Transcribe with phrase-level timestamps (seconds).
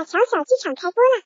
[0.00, 1.24] 马小小剧场开播了。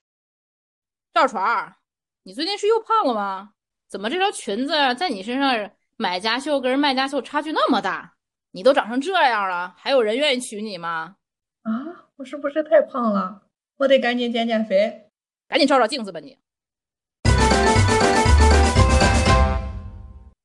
[1.13, 1.77] 赵传儿，
[2.25, 3.51] 你最近是又胖了吗？
[3.89, 8.17] 怎么这条裙子在你身上买家秀跟卖家秀差距那么大？
[8.51, 11.15] 你都长成这样了，还有人愿意娶你吗？
[11.63, 13.43] 啊，我是不是太胖了？
[13.77, 15.09] 我得赶紧减减肥。
[15.47, 16.41] 赶紧照照镜子吧你。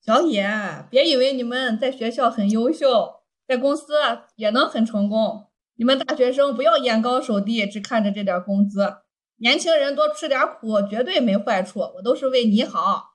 [0.05, 3.95] 小野，别以为你们在学校很优秀，在公司
[4.35, 5.48] 也能很成功。
[5.79, 8.97] 你们大学生不要眼高手低，只看着这点工资。
[9.37, 11.79] 年轻人多吃点苦，绝对没坏处。
[11.79, 13.11] 我都是为你好。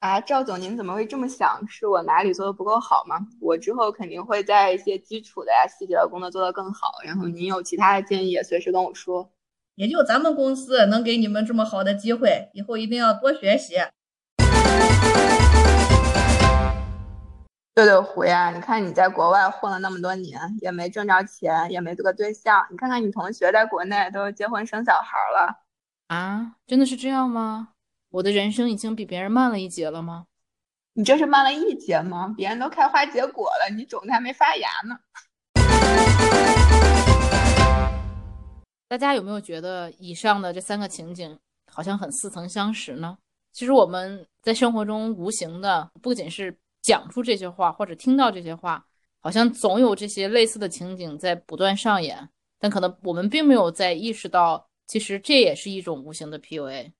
[0.00, 1.64] 啊，赵总，您怎么会这么想？
[1.68, 3.20] 是我哪里做的不够好吗？
[3.40, 6.88] 我之后肯定会在一些基础的呀、细节的工作做得更好。
[7.04, 9.30] 然后您有其他的建议，也随时跟我说。
[9.76, 13.76] 也就咱们公司能给你们这么好的机会，以后一定要多学习。
[17.78, 22.66] 对对胡呀，你看你在国外混了那么多年，也没挣着钱，也没这个对象。
[22.72, 25.60] 你看看你同学在国内都结婚生小孩了，
[26.08, 27.68] 啊，真的是这样吗？
[28.10, 30.26] 我的人生已经比别人慢了一截了吗？
[30.94, 32.34] 你这是慢了一截吗？
[32.36, 34.98] 别人都开花结果了，你种子还没发芽呢。
[38.88, 41.38] 大家有没有觉得以上的这三个情景
[41.70, 43.16] 好像很似曾相识呢？
[43.52, 46.58] 其实我们在生活中无形的，不仅是。
[46.82, 48.86] 讲出这些话或者听到这些话，
[49.20, 56.92] 好像总有这些类似的情景在不断上演，但可能我们并没有在意识到，其实这也是一种无形的 PUA。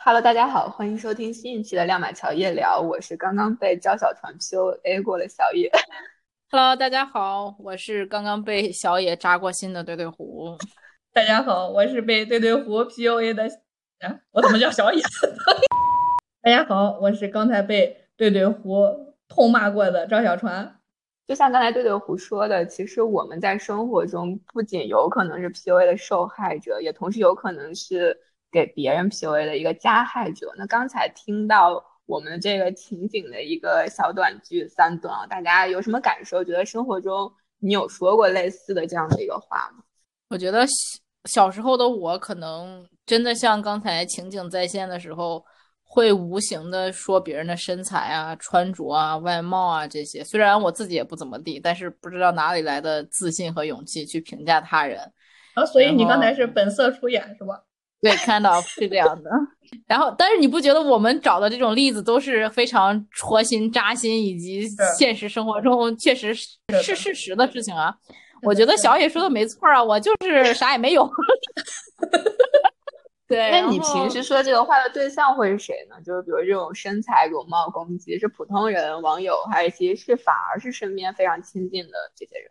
[0.00, 5.70] Hello，大家好，欢迎收听新一期的亮马桥夜聊，我是刚刚被赵小船 PUA 过的小野。
[6.50, 10.56] Hello，大家好，我是刚刚被小野扎过心的对对胡。
[11.12, 13.44] 大家好，我是被对对胡 PUA 的，
[13.98, 15.02] 啊，我怎么叫小野？
[16.48, 17.94] 大家好，我是刚才被。
[18.16, 18.86] 对对胡
[19.28, 20.80] 痛骂过的赵小川，
[21.26, 28.18] 就像刚才对对胡说的，其实我们在生活中不仅有可能是 PUA 的受害者，也同时有可能是
[28.50, 30.50] 给别人 PUA 的一个加害者。
[30.56, 36.42] 那刚才听到我们这个情景的一个小短剧三段啊，大家有什么感受？
[36.42, 39.84] 觉得生活中你有说过类似的这样的一个话吗？
[40.30, 40.66] 我觉得
[41.26, 45.44] 小时候的我可能真的像刚才情景再现的时候。
[45.90, 55.00] 会无形的说别人的身材啊、穿着啊、外貌啊这些，虽然我自己也不怎么地，但是不知道哪里来的自信和勇气去评价他人。
[55.54, 57.64] 啊，所以你刚才是本色出演是吧？
[58.00, 59.30] 对，看到是这样的。
[59.86, 67.92] 然后，但是你不觉得我们找的这种例子都是非常戳心、扎心，以及现实生活中确实是是事实的事情啊？
[68.42, 71.10] 我觉得小野说的没错啊，我就是啥也没有。
[73.28, 75.96] 对，那你平时说这个话的对象会是谁呢？
[76.02, 82.50] 就是比如这种身材容貌攻击，是普通人、网友，还是其实是反而是身边非常亲近的这些人？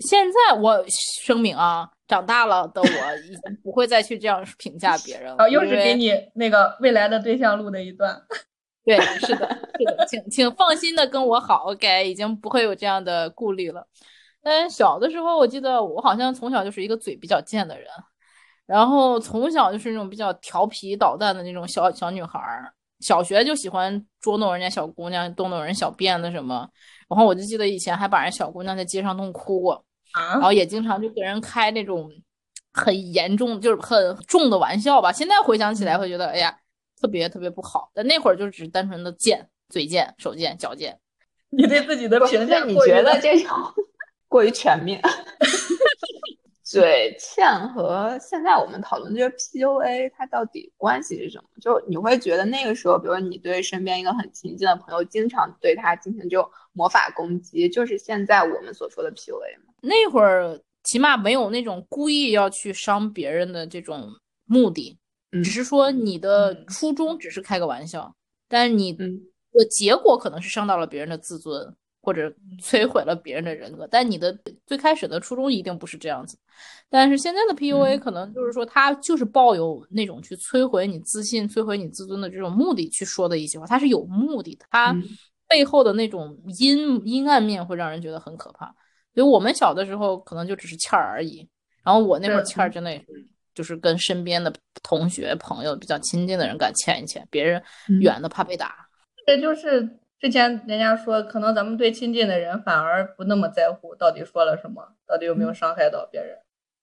[0.00, 0.82] 现在我
[1.22, 5.48] 声明啊，长大了的我已经不会再去这样评价别人了。
[5.50, 8.18] 又是给你那个未来的对象录的一段。
[8.82, 9.48] 对，是的，
[9.78, 13.86] 是的，请请放心的跟我好，OK，已经不会有这样的顾虑了。
[14.42, 17.86] 但小的时候，我记得我好像从小就是一个嘴比较贱的人。
[18.66, 26.68] 然后从小就是那种比较调皮捣蛋的那种小小女孩儿，小学就喜欢捉弄人家小姑娘，动动人小辫子什么。
[27.08, 32.10] 然后我就记得以前还把人小姑娘在街上弄哭过，然后也经常就给人开那种
[32.72, 35.12] 很严重，就是很重的玩笑吧。
[35.12, 36.56] 现在回想起来会觉得，哎呀，
[36.98, 37.90] 特别特别不好。
[37.92, 40.98] 但那会儿就只是单纯的贱，嘴贱，手贱，脚贱。
[41.50, 43.50] 你对自己的评价，你觉得这种
[44.26, 45.00] 过于全面？
[46.80, 51.44] 嘴欠和现在我们讨论的这个 PUA，它到底关系是什么？
[51.60, 59.72] 就你会觉得那个时候，比如你对身边一个很亲近的朋友，经常对他进行这种魔法攻击，就是现在我们所说的 PUA 吗？
[59.82, 64.08] 那会儿起码没有那种故意要去伤别人的这种
[64.46, 64.98] 目的，
[65.30, 68.12] 只是说你的初衷只是开个玩笑，
[68.48, 71.74] 但是你的结果可能是伤到了别人的自尊。
[72.04, 76.36] 或者摧毁了别人的人格，但你的最开始的初衷一定不是这样子。
[76.90, 84.94] 但是现在的 PUA 可能就是说，他就是抱有那种去摧毁你自信、摧毁你自尊的这种目的去说的一些话，他是有目的的，他
[85.48, 88.66] 背后的那种阴阴暗面会让人觉得很可怕。
[89.14, 91.48] 所以我们小的时候可能就只是欠儿而已，
[91.82, 94.52] 然后我那会儿欠儿真的也是，就是跟身边的
[94.82, 97.62] 同学、朋友比较亲近的人敢欠一欠，别人
[98.00, 98.74] 远的怕被打。
[99.26, 99.98] 这就是。
[100.20, 106.38] 之前人家说，可能咱们对亲近的人反而不那么在乎，到底说了什么，到底有没有伤害到别人。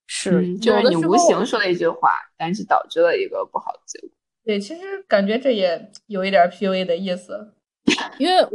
[0.06, 4.10] 是，就是你无形说了一句话，但是导致了一个不好的结果。
[4.44, 7.54] 对，其实感觉这也有一点 PUA 的意思，
[8.20, 8.46] 因为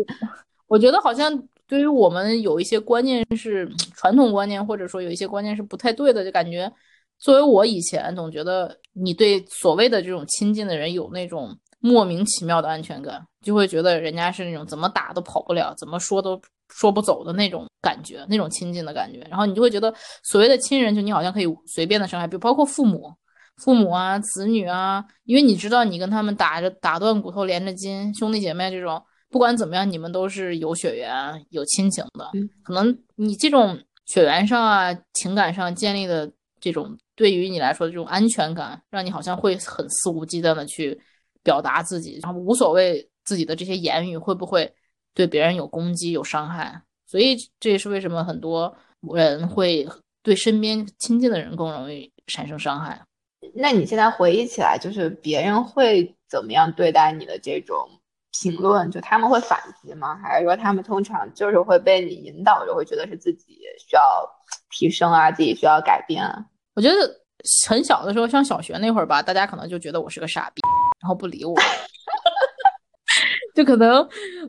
[0.67, 6.70] 我觉得好像对于我们有一些观念是传统观念，或者说有一些观念是不太对的，就感觉
[7.19, 11.56] 作为我以前总觉得你对所谓的这种亲近的人有那种
[11.87, 19.21] 莫名其妙的安全感，就会觉得人家是那种怎么打都跑不了，怎么说都说不走的那种感觉，那种亲近的感觉。
[19.31, 19.94] 然后你就会觉得
[20.25, 23.15] 所谓的亲人，就你好像可以随便的伤害，比如包括父母、
[23.59, 29.00] 父母啊、子女啊，因为你知道你跟他们打着打断骨头连着筋，兄弟姐妹这种，
[29.31, 32.29] 不管怎么样，你们都是有血缘、有亲情的。
[32.65, 36.99] 可能你这种血缘上啊、情感上建立的这种。
[37.15, 41.00] 对于你来说，这种安全感让你好像会很肆无忌惮的去
[41.46, 44.75] 表达自己，然后无所谓自己的这些言语会不会
[45.14, 46.82] 对别人有攻击、有伤害。
[47.06, 48.76] 所以这也是为什么很多
[49.14, 49.87] 人会
[50.25, 53.00] 对身边亲近的人更容易产生伤害。
[53.54, 57.88] 那你现在回忆起来，就是别人会怎么样对待你的这种
[58.42, 58.90] 评论？
[58.90, 60.16] 就他们会反击吗？
[60.16, 64.02] 还是说他们通常就是会被你引导着，会觉得是自己需要
[64.70, 66.44] 提升啊，自己需要改变啊？
[66.75, 66.96] 我觉得
[67.69, 70.60] 很小的时候，上小学那会儿吧，大家可能就觉得我是个傻逼，
[71.00, 71.54] 然后不理我。
[73.54, 74.06] 就可能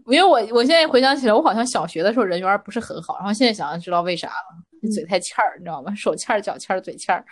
[0.07, 5.93] 因为我我现在回想起来，我好像小学的时候人缘不是很好，然后现在想想知道为啥了，嘴太欠儿，你知道吗？
[5.95, 7.23] 手欠儿、脚欠儿、嘴欠儿。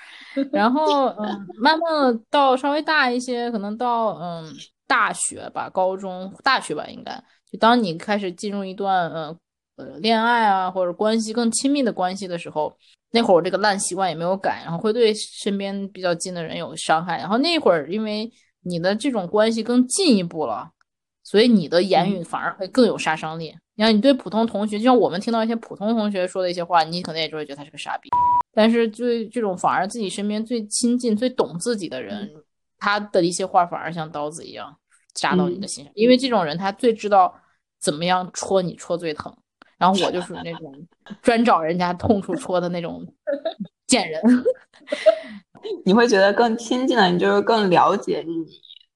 [0.54, 4.54] 然后嗯，慢慢的到稍微大一些，可能到嗯
[4.88, 7.12] 大学吧，高中、大学吧，应该
[7.52, 9.38] 就当你开始进入一段呃
[9.76, 12.74] 呃恋爱啊或者关系更亲密的关系的时候。
[13.12, 17.18] 那会儿我这个烂习惯也没有改，然后会对身边比较近的人有伤害。
[17.18, 18.30] 然后那会儿因为
[18.66, 20.72] 你的这种关系更进一步了，
[21.24, 23.56] 所以你的言语反而会更有杀伤力。
[23.76, 28.10] 你看，你对普通同学，就像我们听到一些普通同学说的一些话，你可能也就会觉得他是个傻逼。
[28.54, 32.32] 但是对这种反而自己身边最亲近、最懂自己的人，
[32.78, 34.78] 他的一些话反而像刀子一样
[35.14, 37.36] 扎到你的心上，因为这种人他最知道
[37.80, 39.36] 怎么样戳你，戳最疼。
[39.78, 40.74] 然后我就属于那种
[41.22, 43.06] 专找人家痛处戳的那种
[43.88, 44.22] 贱人。
[45.86, 48.34] 你会觉得更亲近的，你就是更了解你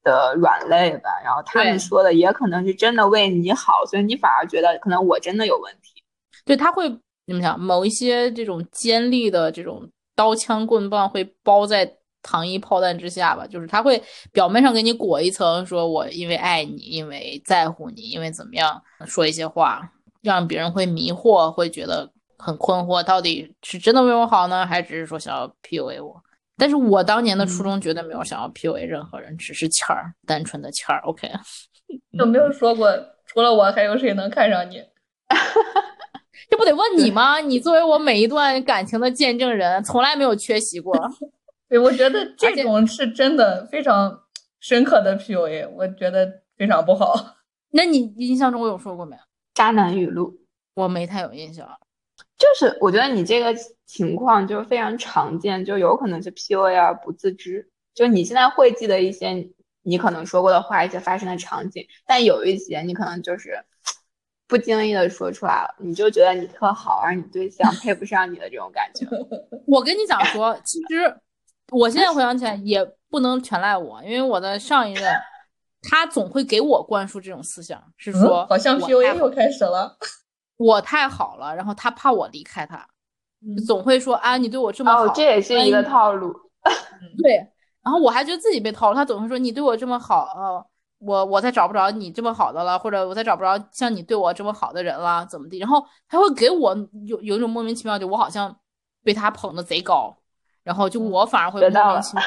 [0.02, 1.10] 的软肋吧。
[1.24, 6.02] 然后他们说的也可能是真的为你好，所以你反而觉得可能我真的有问题。
[6.44, 6.88] 对他会
[7.26, 7.58] 你们想？
[7.58, 13.46] 某一些这种尖利的这种刀枪棍棒会包在糖衣炮弹之下吧？
[13.46, 14.02] 就是他会
[14.32, 19.92] 表面上给你裹一层，说我因为爱你，因为在乎你，因为怎么样说一些话。
[20.22, 26.22] 让别人会迷惑，会觉得很困惑，到底是真的为我好呢，还只是说想要 PUA 我？
[26.60, 31.00] 但是我当年的初衷绝对没有想要 PUA 任何人，只是欠儿，单纯的欠儿。
[31.08, 31.26] OK，
[32.10, 34.84] 有没有说过除了我还有谁能看上你？
[36.50, 37.38] 这不得问你吗？
[37.38, 40.94] 你作为我每一段感情的见证人，从来没有缺席过。
[41.70, 44.20] 对，我觉得这种是真的非常
[44.58, 47.36] 深刻的 PUA，我觉得非常不好。
[47.70, 49.16] 那你印象中我有说过没？
[49.54, 50.34] 渣男语录，
[50.74, 51.66] 我没太有印象。
[52.40, 53.54] 就是我觉得你这个
[53.86, 57.68] 情况就是非常常见，就有可能是 PUA 而不自知。
[57.94, 59.46] 就你现在会记得一些
[59.82, 63.62] 你可能说过的话，一些发生的场景，但有一些你可能就是
[64.48, 69.06] 不经意的说出来了，你就觉得你特好，而你对象配不上你的这种感觉。
[69.68, 71.14] 我跟你讲说，其实
[71.72, 75.14] 我现在回想起来也不能全赖我，因为我的上一任。
[75.82, 79.96] 他总会给我灌输这种思想，是说好像 PUA 又开始了。
[80.60, 82.86] 我太好了，然后他怕我离开他，
[83.66, 86.32] 总会说啊，你对我这么好，这也是一个套路。
[87.22, 87.36] 对，
[87.82, 90.64] 然后我还觉得自己被套路，他总会说你对我这么好，哦，
[90.98, 95.58] 我我再找不着你这么好的了，或者我再找不着像你对我这么好的人了，怎么地？
[95.58, 96.76] 然后他会给我
[97.06, 98.54] 有有一种莫名其妙，就我好像
[99.02, 100.14] 被他捧的贼高，
[100.62, 102.24] 然后就我反而会莫名其妙，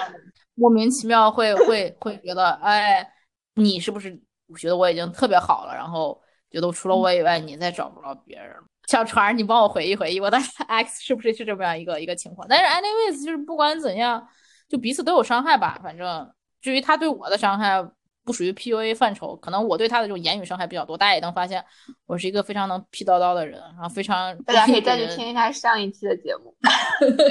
[0.55, 3.09] 莫名其妙会会会觉得哎。
[3.55, 4.19] 你是不是
[4.57, 6.19] 觉得我已经特别好了，然后
[6.53, 8.63] 觉得除了我以外，你再找不着别人了？
[8.87, 12.47] 小船，你帮我回忆回忆，我的 X 是不是是这么样一个一个情况？
[12.47, 14.25] 但是 anyways，就是不管怎样，
[14.69, 15.79] 就彼此都有伤害吧。
[15.83, 16.31] 反正
[16.61, 17.83] 至于他对我的伤害，
[18.23, 20.97] 不属于 PUA 范畴，可能我对他的这种言语伤害比较多。
[20.97, 21.63] 大家也能发现，
[22.05, 26.53] 我是一个非常能批叨叨的人，然后非常大家可以再去听一下上一期的节目，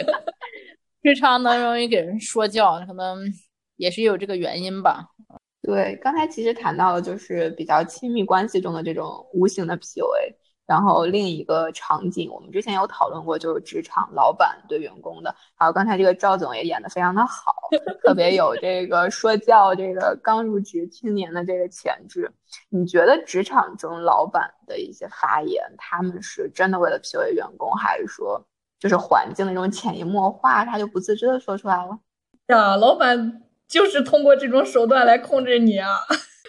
[1.02, 3.22] 非常能容易给人说教，可能
[3.76, 5.06] 也是有这个原因吧。
[5.62, 10.34] 对，刚才其实谈到了就是比较亲密关系中的这种无形的 PUA，
[10.66, 15.32] 然后另一个场景，我们之前有讨论过，就是职场老板对员工的。
[15.54, 17.54] 还有刚才这个赵总也演的非常的好，
[18.02, 22.28] 特别有这个说教这个刚入职青年的这个潜质。
[22.68, 28.44] 你觉得职场中老板的一些发言，他们是真的为了 PUA 员工，还是说
[28.80, 32.00] 就是环境的这种潜移默化，他就不自知的说出来了？
[32.48, 33.44] 呀，老板。
[33.72, 35.88] 就是通过这种手段来控制你啊！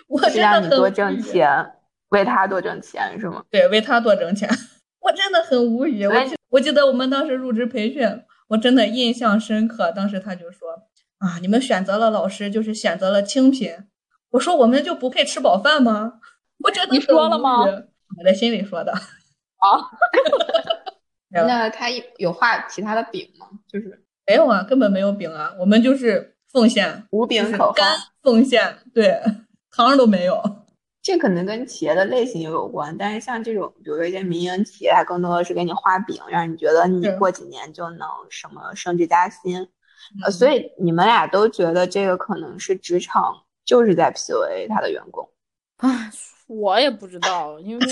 [0.09, 1.71] 我真的让你多挣钱，
[2.09, 3.41] 为他多挣钱是吗？
[3.49, 4.49] 对，为他多挣钱。
[4.99, 6.05] 我真的很无语。
[6.05, 8.05] 我记我记得我们当时入职培训，
[8.49, 9.91] 我我真的印象深刻。
[9.91, 10.69] 当时他就说
[11.17, 13.75] 啊，你们选择了老师就是选择了清贫。
[14.31, 16.19] 我说我们就不配吃饱饭吗？
[16.63, 17.63] 我真的你说了吗？
[17.63, 18.91] 我在心里说的。
[19.63, 19.89] 啊，
[21.31, 21.87] 那他
[22.17, 23.47] 有画其他的饼吗？
[23.67, 29.19] 就是没有啊，根本没有饼啊，我们就是奉献无饼可干奉献，对，
[29.71, 30.39] 糖都没有。
[31.01, 39.67] 这可能跟企业的类型也有关，但是像这种，比如说一些民营企业，它更多的是给你画饼，让你觉得你过几年就能什么升职加薪。
[40.23, 43.33] 呃，所以你们俩都觉得这个可能是职场
[43.65, 45.27] 就是在 PUA 他的员工。
[45.77, 45.89] 啊，
[46.47, 47.85] 我也不知道，因为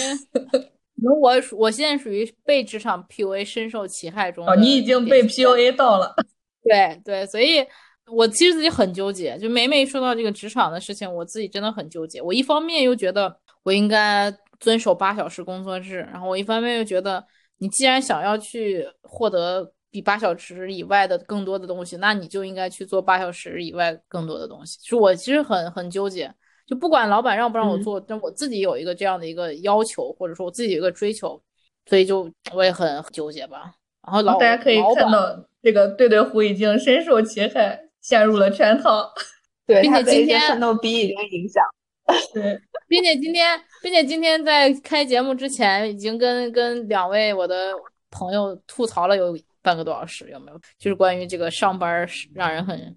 [1.20, 4.48] 我我现在属于被职场 PUA 深受其害中。
[4.48, 6.16] 哦，你已经被 PUA 到了。
[6.64, 7.66] 对对，所以。
[8.08, 12.22] 我其实自己很纠结，就每每说到这个职场的事情，我自己真的很纠结。
[12.22, 17.24] 我一方面又觉得我应该遵守八小时工作制，然后我一方面又觉得，
[17.60, 24.78] 你既然想要去获得比八小时以外的更多的东西，那你就应该去做八小时以外更多的东西。
[24.84, 26.34] 是我其实很很纠结，
[26.68, 31.42] 就不管老板让不让我做，但我自己有一个这样的一个要求，或者说我自己有一个追求，
[31.86, 33.76] 所以就我也很纠结吧。
[34.06, 37.91] 然后老大家可以看到，这个对对胡已经深受其害。
[38.02, 39.10] 陷入了圈套，
[39.66, 41.64] 对，并且今天奋斗逼已经影响，
[42.34, 47.72] 对，并且今天，并且今天在开节目之前，已经跟跟两位我的
[48.10, 50.60] 朋友吐槽了有半个多小时，有没有？
[50.80, 52.96] 就是关于这个上班让人很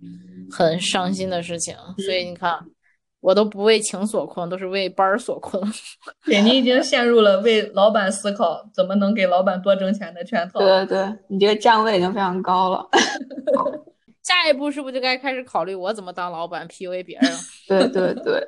[0.51, 1.77] 很伤心的事情。
[1.99, 2.59] 所以你看，
[3.21, 5.63] 我都不为情所困，都是为班儿所困。
[6.25, 10.59] 对 你已经陷入了为老板思考怎么能给老板多挣钱的圈套。
[10.59, 12.89] 对对对，你这个站位已经非常高了。
[14.25, 17.31] 下一步是不是就该开始考虑我怎么当老板 PUA 别人？
[17.69, 18.41] 对对对，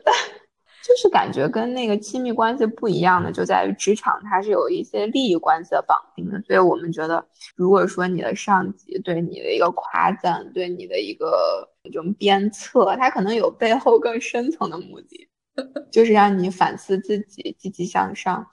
[0.83, 6.41] 就是感觉跟那个亲密关系不一样的，就在于职场它是有一些利益关系的绑定的。
[6.43, 15.29] 所以我们觉得，如果说你的上级对你的一个夸赞，对你的一个这种鞭策，他可能有背后更深层的目的，
[15.93, 18.47] 就是让你反思自己，积极向上。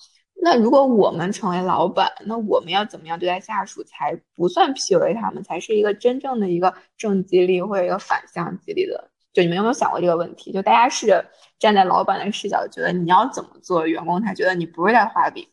[0.46, 9.10] 那如果我们成为老板，那我们要怎么样对待下属才不算 PUA 他们，才是一个真正的一个正激励或者一个反向激励的？
[9.32, 10.52] 就你们有没有想过这个问题？
[10.52, 11.26] 就大家试着
[11.58, 15.48] 站在老板的视角，觉得你要怎么做，员工才觉得你不是在画饼？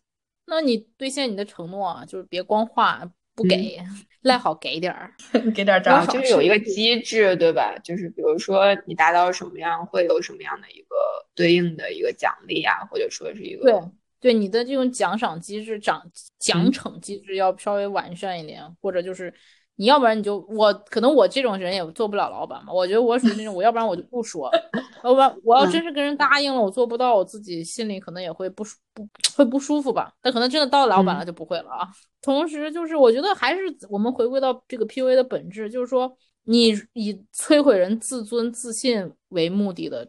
[0.47, 3.78] 那你兑现你的承诺啊，就是别光画不给，
[4.23, 5.14] 赖好给点儿，
[5.54, 7.78] 给点儿账，就是有一个机制，对吧？
[7.85, 10.97] 就是比如说你达到什么样，会有什么样的一个
[11.37, 13.88] 对应的一个奖励啊，或者说是一个
[14.21, 14.35] 对。
[14.35, 16.00] 你的这种奖赏机制、奖
[16.39, 19.33] 奖惩机制要稍微完善一点，或者就是
[19.77, 22.73] 你要不然你就我可能我这种人也做不了老板嘛。
[22.73, 24.50] 我觉得我属于那种，我要不然我就不说，
[25.03, 30.12] 要不然我要真是跟人答应了，我做不到，我自己心里可能也会不舒不会不舒服吧。
[30.21, 31.89] 但可能真的到老板了就不会了啊。
[32.21, 40.07] 同时就是我觉得还是我们回归到这个 PUA 的本质，就是说你以摧毁人自尊自信为目的的，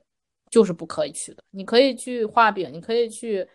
[0.49, 1.41] 就是不可以去的。
[1.51, 3.47] 你可以去画饼，你可以去。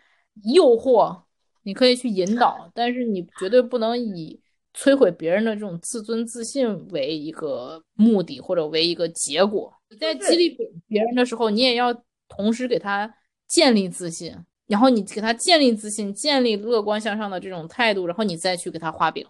[0.43, 1.21] 诱惑，
[1.63, 4.39] 你可以去引导，但是你绝对不能以
[4.73, 9.73] 摧毁别人的这种自尊自信为一个目的或者为一个结果。
[9.89, 11.93] 你在激励别别人的时候，你也要
[12.27, 13.11] 同时给他
[13.47, 14.35] 建立自信，
[14.67, 19.25] 然后你给他建立自信，建立乐观向上的这种态度，然后你再去给他画饼。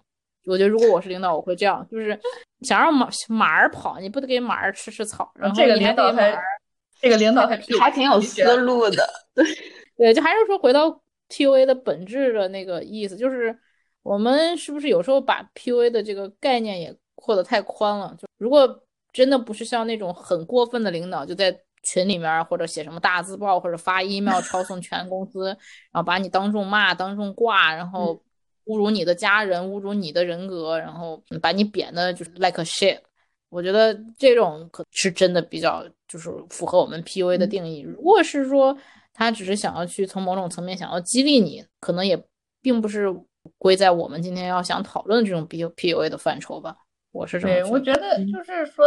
[0.45, 2.19] 我觉得如果我是领导，我会这样，就是
[2.61, 6.37] 想让马马儿跑，你不得给马儿吃吃草，然后这个领导还
[6.99, 9.45] 这个领导还还挺有思路的，对。
[9.97, 13.57] 对，就还是说回到 PUA 的本质的那个意思，就是
[14.03, 18.15] 我们是不是有时候把 PUA 的这个概念也扩得太宽了？
[18.17, 25.47] 就如果真的不是像那种很过分的领导，就在群里面或者写什么大字报或者发 email 抄送全公司，
[25.91, 28.21] 然后把你当众骂、当众挂，然后
[28.65, 32.99] 侮辱你的家人、侮辱你的人格，然后把你贬的就是 like a shit。
[33.49, 37.79] 我觉得这种可是真的比较就是符合我们 PUA 的定义。
[37.79, 38.77] 如果是说，
[39.17, 42.23] 他只是想要去从某种层面想要激励你，可能也
[42.61, 43.07] 并不是
[43.57, 46.77] 归在我们今天要想讨论的这种 B P U A 的范畴吧。
[47.11, 48.85] 我是这么对，我觉得就是说，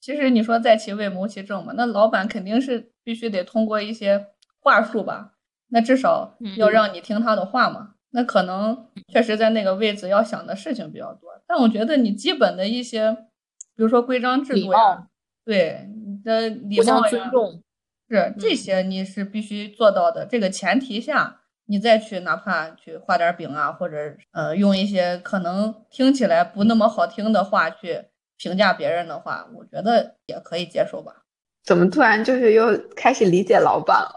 [0.00, 4.26] 其实你说在其位谋其政嘛，那老板肯定是必须得通过一些
[4.58, 5.34] 话术吧，
[5.68, 7.94] 那至少要让你听他的话嘛。
[8.10, 13.12] 那可能确实在那个位置要想的事情比较多，但我觉得你基本的一些，
[13.76, 15.06] 比如说规章制度呀，
[15.44, 17.08] 对你的礼貌呀。
[17.08, 17.62] 尊重。
[18.08, 20.26] 是这些你是必须做到的。
[20.26, 23.96] 这个前提下，你再去哪怕去画点饼啊，或者
[24.32, 28.04] 呃用一些可能听起来不那么好听的话去
[28.36, 31.24] 评价别人的话，我觉得也可以接受吧。
[31.64, 34.12] 怎么突然就是又开始理解老板了？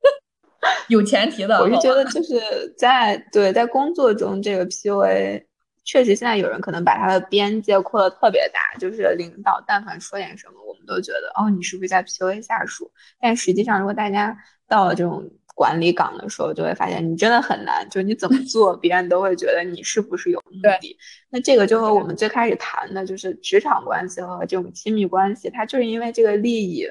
[0.88, 1.58] 有前提的。
[1.58, 5.44] 我是觉得就是在对在工作中这个 PUA。
[5.82, 12.90] 确实现在有人可能把他的边界扩得特别大，就是领导但凡说点什么，都觉得哦，你是不是在 PUA 下属？
[13.20, 14.36] 但实际上，如果大家
[14.68, 20.96] 到了这种管理岗的时候，就会发现你真的很难，就你怎么 做，别人都会觉得你是不是有目的。
[21.30, 26.86] 那这个就和我们最开始谈的，就是职场关系和这种亲密关系，它就是因为这个利益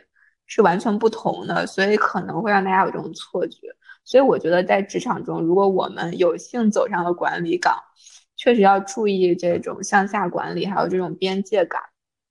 [0.46, 3.68] 是完全不同的，所以可能会让大家有这种错觉。
[4.04, 7.76] 所以我觉得在职场中，如果我们有幸走上了管理岗，
[8.36, 11.82] 确实要注意这种向下管理，还有这种边界感。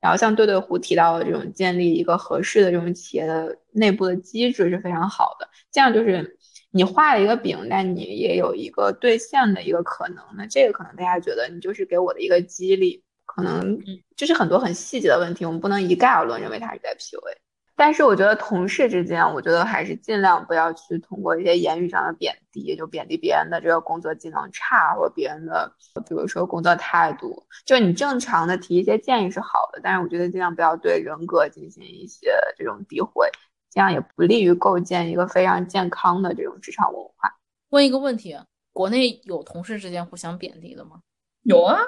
[0.01, 5.49] 然后像对对胡提到的这种建立一个合适的这种企业的内部的机制是非常好的。
[5.73, 6.39] 这样就是
[6.71, 10.25] 你画了一个饼，但你也有一个兑现的一个可能。
[10.37, 13.79] 那这个可能大家觉得你就是给我的一个激励，可能
[14.17, 17.48] 就是很多很细节的问题，我们不能一概而论认为它是在 PUA。
[17.79, 25.73] 但是我觉得同事之间，我觉得还是尽量不要去通过一些言语上的贬低，就贬低别人的这个工作技能差，或者别人的，
[26.09, 27.47] 比如说工作态度。
[27.65, 33.31] 就你正常的提一些建议是好的，但是我觉得尽量不要对人格进行一些这种诋毁，
[33.71, 37.33] 这样也不利于构建一个非常健康的这种职场文化。
[37.69, 38.37] 问一个问题，
[38.73, 40.99] 国内有同事之间互相贬低的吗？
[41.45, 41.79] 有啊，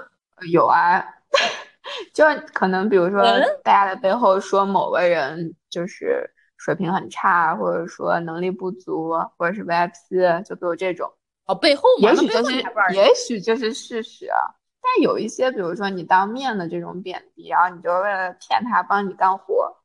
[0.52, 1.04] 有啊。
[2.14, 3.22] 就可能，比如说，
[3.64, 11.10] 大家在背后说某个人就是水平很差，或者说能力不足，或者是 VIP，就比如这种
[11.46, 12.56] 哦，背后也许就是
[12.92, 14.28] 也许就是事实。
[14.82, 19.76] 但有一些，比如说你当面的这种贬低，然后你就为了骗他帮你干活，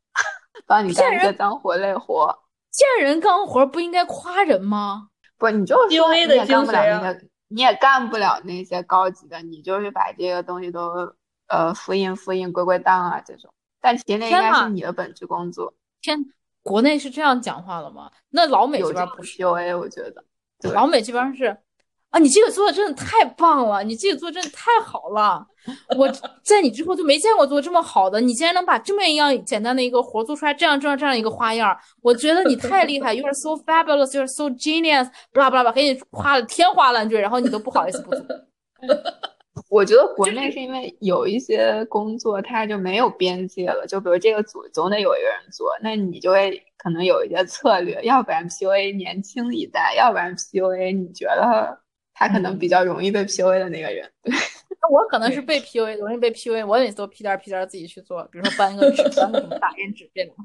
[0.65, 2.37] 帮你干一些脏活累活，
[2.71, 5.09] 见人干活不应该夸人吗？
[5.37, 11.15] 不，你就是说你也干不了那些，你也干不了那些高级的，你就是把这个东西都。
[11.47, 13.53] 呃，复印复印归归档啊，这种，
[13.85, 15.71] 但其实那应该是你的本职工作。
[16.01, 16.17] 天，
[16.63, 18.09] 国内是这样讲话的吗？
[18.31, 21.55] 那老美这边不是 PUA，我觉得，老美这边是
[22.09, 25.45] 啊，你这个做的真的太棒了，你这个做真的太好了，
[25.95, 26.09] 我
[26.41, 38.25] 在你之后就没见过做这么好的，你竟然能把这么一样简单的一个活做出来，这样这样这样一个花样，我觉得你太厉害， You are so fabulous, You are so genius，巴拉巴拉巴，给你夸的天花乱坠，然后你都不好意思不做。
[39.69, 51.79] 我觉得国内是因为有一些工作它就没有边界了，就比如这个组总得有一个人做，那你就会可能有一些策略，要不然 PUA 年轻一代，要不然 PUA 你觉得
[52.13, 54.09] 他可能比较容易被 PUA 的那个人。
[54.23, 60.35] 那我可能是被 PUA，容易被 PUA，我每次都屁颠屁颠自己去做，比如说搬个纸，搬个什么打印纸这种。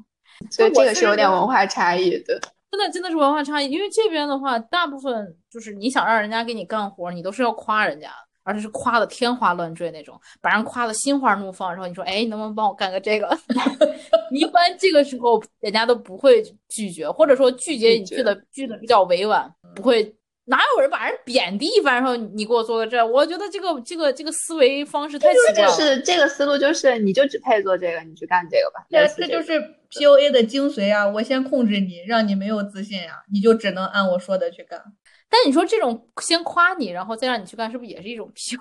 [0.49, 2.39] 所以这个是有点文化差异的。
[2.71, 8.09] 真的真的是文化差异，因为这边的话，大部分就是你想让人家给你干活，你都是要夸人家。
[8.43, 11.71] 而且是夸的天花乱坠那种，把人夸的心花怒放。
[11.71, 13.37] 然后你说，哎，你能不能帮我干个这个？
[14.31, 20.15] 一般这个时候人家都不会拒绝，或者说拒绝你拒的拒的比较委婉，不会。
[20.51, 23.03] 哪有人把人贬低一番，然后你给我做个这？
[23.03, 25.69] 我觉得这个这个这个思维方式太奇怪了。
[25.69, 28.85] 就是这个思路，就是你就只配做这个，你去干这个吧。
[28.89, 29.53] 对，这就是
[29.89, 31.07] PUA 的精髓啊！
[31.07, 34.77] 我先控制你，让你没有自信啊，你就只能按我说的去干。
[35.29, 38.59] 但你说这种先夸你，然后再让你去干，是不是也是一种 PUA？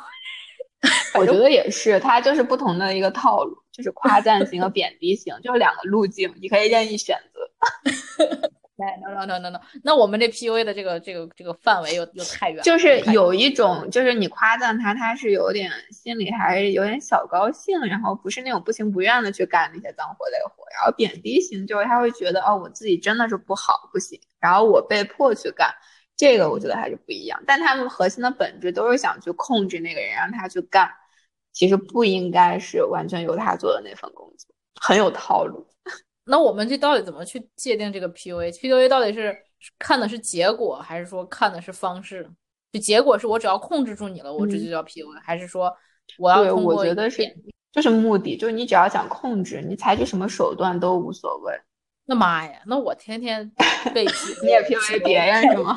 [1.18, 8.50] 我觉得也是，它就是不同的一个套路，就是夸赞型和贬低型，就是两个路径，你可以任意选择。
[9.02, 12.62] no no no no no，那我们这 PUA 的这个这个这个范围又又太远。
[12.62, 20.64] 就是有一种，就是你夸赞他，他是有点心里还是有点小高兴，然后不是那种不情不愿的去干那些脏活累活。
[20.72, 25.68] 然后贬低型就是他会觉得哦，我自己真的是不好不行，然后我被迫去干，
[26.16, 27.42] 这个我觉得还是不一样。
[27.46, 30.90] 但他们核心的本质都是想去控制那个人，让他去干，
[31.52, 35.66] 其实不应该是完全由他做的那份工作，很有套路。
[36.30, 39.36] 那我们这到底怎么去界定这个 PUA？PUA 到底是
[39.80, 42.30] 看的是结果，还是说看的是方式？
[42.72, 45.76] 就结果是我只要控制住你了，我这就叫 PUA，还是说
[46.18, 46.76] 我要通过？
[46.76, 47.22] 我觉得是，
[47.72, 51.52] 就是目的，就是你只要想控制，你采取什么手段都无所谓。
[52.06, 53.50] 那妈呀，那我天天
[53.92, 55.76] 被你也 PUA 别人是吗？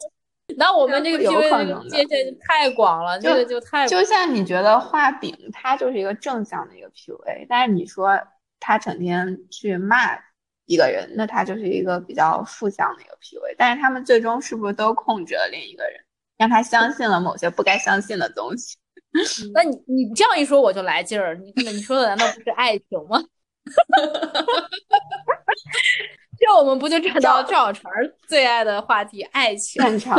[0.56, 8.18] 那我们这个 PUA 界限太广了，这个就太就像你觉得画饼，它就是一个正向的一个 PUA，但是你说。
[8.60, 10.16] 他整天去骂
[10.66, 13.56] 一个人，那他就是一个比较负向的一个 PUA。
[13.58, 16.00] 但是他们最终是不是都控制了另一个人，
[16.38, 18.76] 让他相信了某些不该相信的东西？
[19.52, 21.34] 那你你这样一说，我就来劲儿。
[21.34, 23.20] 你你说的难道不是爱情吗？
[26.38, 27.92] 这我们不就转到赵小船
[28.26, 29.82] 最爱的话题——爱情？
[29.82, 30.16] 正常。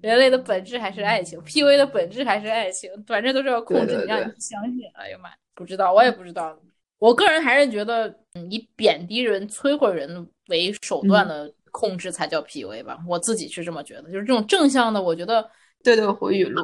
[0.00, 4.80] 人类的本质还是爱情，PUA 的本质还是爱情，反正都是要控制你，让你相信。
[4.94, 6.56] 哎呀妈，不知道，我也不知道。
[6.98, 8.12] 我个人还是觉得，
[8.50, 12.98] 以贬低人、摧毁人为手段的控制才叫 PUA 吧。
[13.08, 15.48] 我自己是这么觉得，就是这种正向的，我觉得
[15.82, 16.62] 对对，回语录，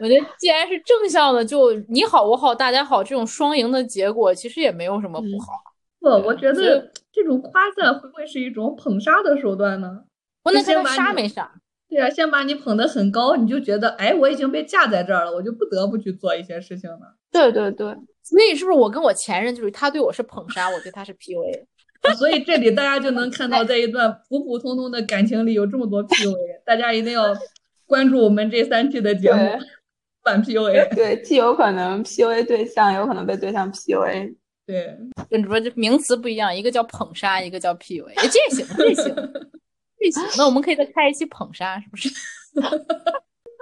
[0.00, 5.52] 我觉得既然是正向的，就你好我好大家好，这种双赢的结果其实也没有什么不好。
[6.00, 10.02] 不，我觉得这种夸赞会不会是一种捧杀的手段呢？
[10.42, 11.52] 不能跟他杀没杀。
[11.88, 17.14] 对啊，先把你捧得很高，你就觉得哎，我已经被架在这儿了，我就不得不去做一些事情了。
[17.30, 21.64] 对对对，所以是不是我跟我前任就是他对我是捧杀，我对他是 PUA？
[22.18, 27.32] 所以这里大家就能看到，在一段普普通通的感情里有这么多 PUA， 大家一定要
[27.86, 29.58] 关注我们这三期的节目，
[30.24, 30.94] 反 PUA。
[30.94, 34.34] 对，既有可能 PUA 对象，有可能被对象 PUA。
[34.66, 34.96] 对，
[35.28, 38.14] 跟你说这名词不一样，一个叫捧杀，一个叫 PUA。
[38.16, 39.14] 这行，这行。
[39.98, 42.08] 这行，那我们可以再开一期捧杀，是不是？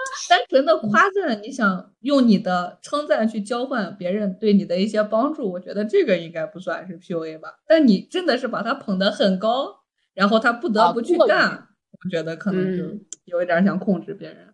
[0.28, 7.54] 单纯的夸赞，你想用你的称赞去交换别人对你的一些帮助，我觉得这个应该不算是 PUA 吧。
[7.66, 9.80] 但你真的是把他捧得很高，
[10.14, 12.84] 然后他不得不去干，我觉得可能就
[13.24, 14.46] 有一点想控制别人。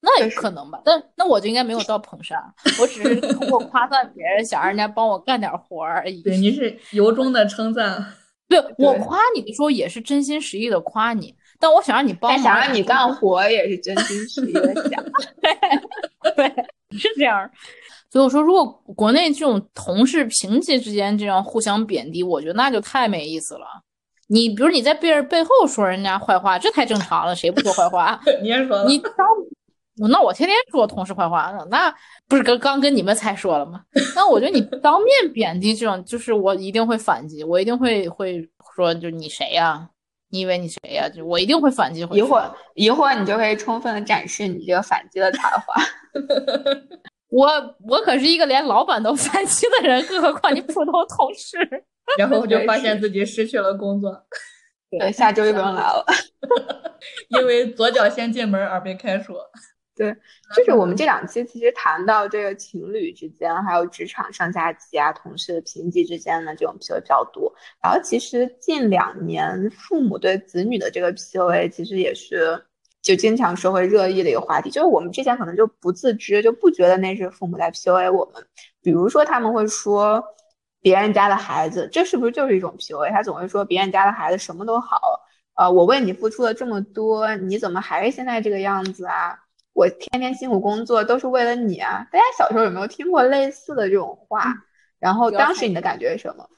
[0.00, 0.80] 那有可能吧？
[0.84, 6.22] 但那我就应该没有到捧杀，我只是通过夸赞别人，想让人家帮我干点活而已。
[6.22, 8.04] 对，你是由衷的称赞。
[8.48, 15.04] 对我夸你的时候也是真心实意的夸你，但我想让你帮忙，想让你干活也是真心实意的想，
[16.36, 16.46] 对，
[16.98, 17.50] 是这样。
[18.10, 18.64] 所以我说，如果
[18.94, 23.66] 国内这种同事平级之间这样互相贬低，我觉得那就太没意思了。
[24.28, 28.20] 你比如你在别人背后说人家坏话，这太正常了，谁不说坏话？
[28.42, 29.12] 你也说，你当。
[30.10, 31.90] 那我天天说同事坏话，那
[32.28, 33.80] 不是刚刚跟你们才说了吗？
[34.14, 39.88] 那我觉得你当面贬低这种，就是我一定会反击，我一定会会说，就你谁呀？
[40.30, 41.08] 你以为你谁呀？
[41.08, 42.00] 就我一定会反击。
[42.12, 45.74] 一会儿一会儿你就可以充分的展示你这个反击的才华。
[47.28, 51.58] 我我可是一个连老板都反击的人，更何况你普通同事。
[52.18, 54.26] 然后我就发现自己失去了工作。
[54.88, 56.04] 对，下周就不用来了，
[57.30, 59.34] 因为左脚先进门而被开除。
[59.96, 60.14] 对，
[60.54, 67.50] 就是我们这两期其实谈到这个情侣之间，还有职场上下级啊、同事平级之间的这种 PUA 比较多。
[67.82, 72.62] 然后其实近两年父母对子女的这个 PUA，其实也是
[73.00, 74.68] 就经常社会热议的一个话题。
[74.70, 78.46] 就是我们之前可能就不自知，就不觉得那是父母在 PUA 我们。
[78.82, 80.22] 比如说他们会说
[80.82, 83.10] 别人家的孩子，这是不是就是一种 PUA？
[83.12, 85.00] 他总会说别人家的孩子什么都好，
[85.54, 89.38] 呃，我为你付出了这么多，你怎么还是现在这个样子啊？
[89.76, 92.06] 我天天辛苦工作都是为了你啊！
[92.10, 94.54] 大家小时候有没有听过类似的这种话？
[94.98, 96.48] 然后当时你的感觉是什么？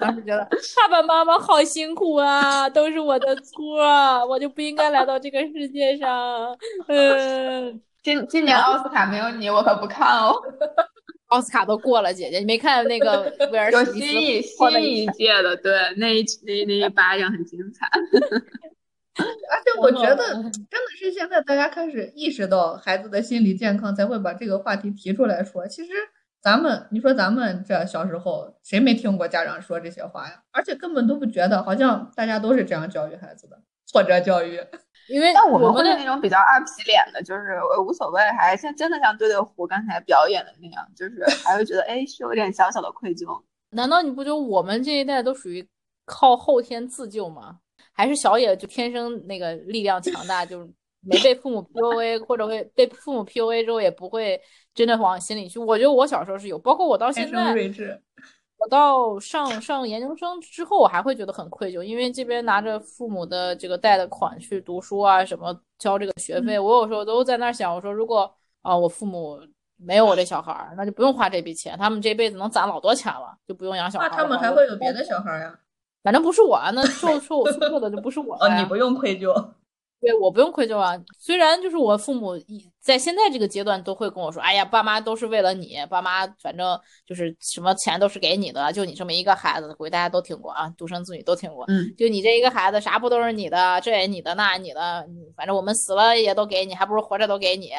[0.00, 3.82] 当时觉得爸爸妈妈好辛苦啊，都是我的错，
[4.28, 6.56] 我就不应该来到这个世界上。
[6.86, 10.32] 嗯，今今年奥斯卡没有你，我可不看哦。
[11.28, 13.98] 奥斯卡都过了，姐姐，你没看那个威尔史密斯？
[13.98, 17.88] 有新一新一届的，对，那一那那一巴掌很精彩。
[19.18, 25.66] 而且我觉得，真的是现在大家开始意识到孩子的心理健康，才会把这个话题提出来说。
[25.66, 25.92] 其实
[26.40, 30.42] 咱们，你说咱们这小时候，谁没听过家长说这些话呀？
[30.52, 34.60] 而且根本都不觉得，好像大家都是这样教育孩子的，挫折教育。
[35.08, 43.40] 因为但我们会是那种比较二皮脸的，就是无所谓，还像真的像对对胡刚才表演的那样，就是 还会觉得，哎，是有点小小的愧疚。
[43.70, 45.68] 难道你不觉得我们这一代都属于
[46.04, 47.58] 靠后天自救吗？
[47.96, 50.68] 还是小野就天生那个力量强大，就是
[51.00, 54.40] 没被父母 PUA，或者会被父母 PUA 之后也不会
[54.74, 55.58] 真的往心里去。
[55.58, 57.54] 我觉得我小时候是有，包括我到现在，
[58.58, 68.30] 我到上上研究生之后，我还会觉得很愧疚，因为这边拿着父母的这个贷的款去读书啊，什么交这个学费，我有时候都在那想，我说如果
[68.62, 69.38] 啊我父母
[69.76, 74.08] 没有我这小孩儿，那就不用花这笔钱，他们这辈子能攒老多钱了，就不用养小孩。
[74.08, 75.58] 那他们还会有别的小孩呀？
[76.06, 78.60] 反正不是我啊，那 说说我宿舍的就不是我啊。
[78.60, 79.34] 你不用愧疚，
[80.00, 80.96] 对我不用愧疚啊。
[81.18, 82.38] 虽然就是我父母
[82.80, 91.64] 在现在这个阶段都会跟我说，哎呀，爸妈都是为了你，爸妈反正就是什么钱都是给你的，就你这么一个孩子，估计大家都听过啊，独生子女都听过。
[91.66, 93.80] 嗯，就你这一个孩子，啥不都是你的？
[93.80, 95.04] 这也你的，那也你的，
[95.36, 97.72] 反正我们死了也都给你，还不如活着都给你，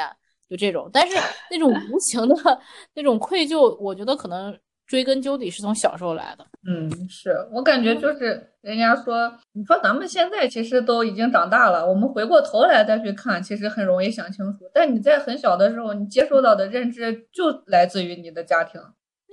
[0.49, 0.89] 就这种。
[0.91, 1.15] 但是
[1.49, 2.35] 那种无情的
[2.93, 4.53] 那种愧疚，我觉得可能。
[4.88, 14.60] 追根究底是从小时候来的，嗯，是我感觉就是人家说，你说咱们现在其实都已经长大了，我们回过头来再去看，其实很容易想清楚。
[14.73, 18.82] 但你在很小的时候，你接受到的认知就来自于你的家庭，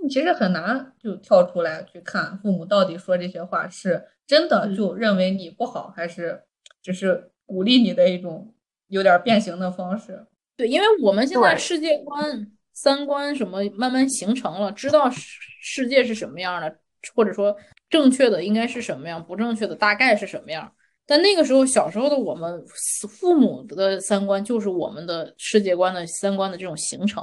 [0.02, 6.42] 你其实很难就跳出来去看父母到底说这些话是真的就认为你不好，还是
[6.82, 8.52] 只是鼓励你的一种
[8.88, 10.26] 有点变形的方式。
[10.56, 12.50] 对，因为我们现在世界观。
[12.74, 16.76] 三观什么慢慢形成了，知道世世界是什么样的，
[17.14, 17.56] 或者说
[17.88, 20.70] 正确的应该是什么样，不正确的大概是什么样。
[21.06, 22.64] 但那个时候小时候的我们
[23.08, 27.22] 父母的三观就是我们的世界观的三观的这种形成，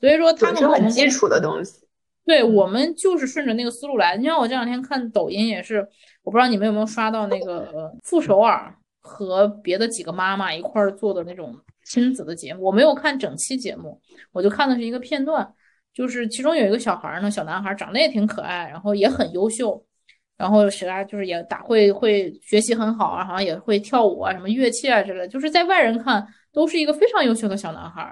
[0.00, 1.80] 所以说他们很基础的东西。
[2.24, 4.16] 对我们就是顺着那个思路来。
[4.16, 5.86] 你像我这两天看抖音也是，
[6.22, 11.52] 我不知道你们有没有刷到那个傅首尔和别的几个妈妈一块儿做的那种
[11.84, 12.62] 亲子的节目。
[12.62, 14.00] 我没有看整期节目，
[14.32, 15.46] 我就看的是一个片段，
[15.92, 19.84] 就是其中有一个小孩呢，小男孩长得也挺可爱，然后也很优秀，
[20.36, 28.02] 然后谁啊，就是也打会会学习很好啊，好像也会跳舞啊，什么乐器啊之类，就是在外人看都是一个非常优秀的小男孩。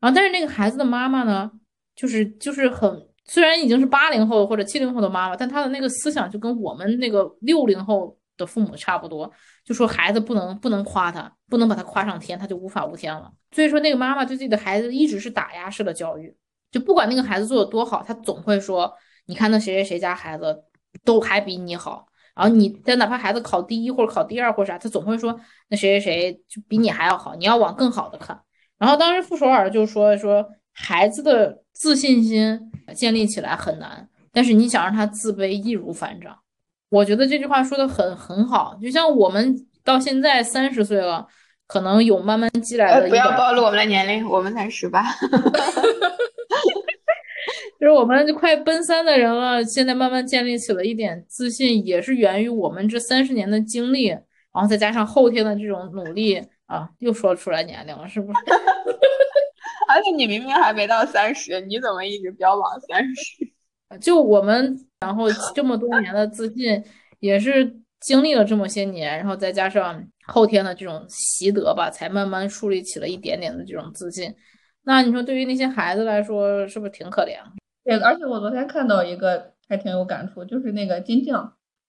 [0.00, 1.50] 然后但是那个孩子的妈妈呢，
[1.94, 3.06] 就是就是很。
[3.26, 9.30] 虽然已经是八零后或者七零后的妈妈，但她的那个思想就跟我们那个六零后的父母差不多，
[9.64, 13.30] 就说孩子不能不能夸他，不能把他夸上天，他就无法无天了。
[13.52, 16.34] 所以说那个妈妈对自己的孩子一直是打压式的教育，
[16.72, 18.92] 就不管那个孩子做的多好，他总会说，
[19.26, 20.64] 你看那谁谁谁家孩子
[21.04, 28.40] 都还比你好，然后你但哪怕孩子考第一或者考第二或啥，他总会说那谁谁谁就比你还要好，你要往更好的看。
[28.78, 32.66] 然后当时傅首尔就说说孩子的自信心。
[32.92, 36.36] 建立起来很难，但是你想让他自卑，易如反掌。
[36.90, 41.26] 我觉得这句话说的很很好，就像我们到现在三十岁了，
[41.66, 43.08] 可能有慢慢积累的。
[43.08, 45.04] 不要暴露我们的年龄，我们才十八。
[47.80, 54.22] 就是我们快奔三的人了，现在慢慢建立起了一点自信，也是源于我们这三十年的经历，然
[54.52, 58.40] 后再加上后天的这种努力啊，又说出来年龄了，是不是？
[59.88, 63.49] 而且你明明还没到三十，你怎么一直标榜三十？
[63.98, 66.84] 就我们，然后这么多年的自信，
[67.18, 74.34] 也是经历了这么些年，然后再加上后天的这种习得吧，才慢慢树立起了一点点的这种自信。
[74.84, 77.38] 那你说，对于那些孩子来说，是不是挺可怜？
[77.84, 81.34] 对，而且我昨天看到一个还挺有感触，就是那个金靖，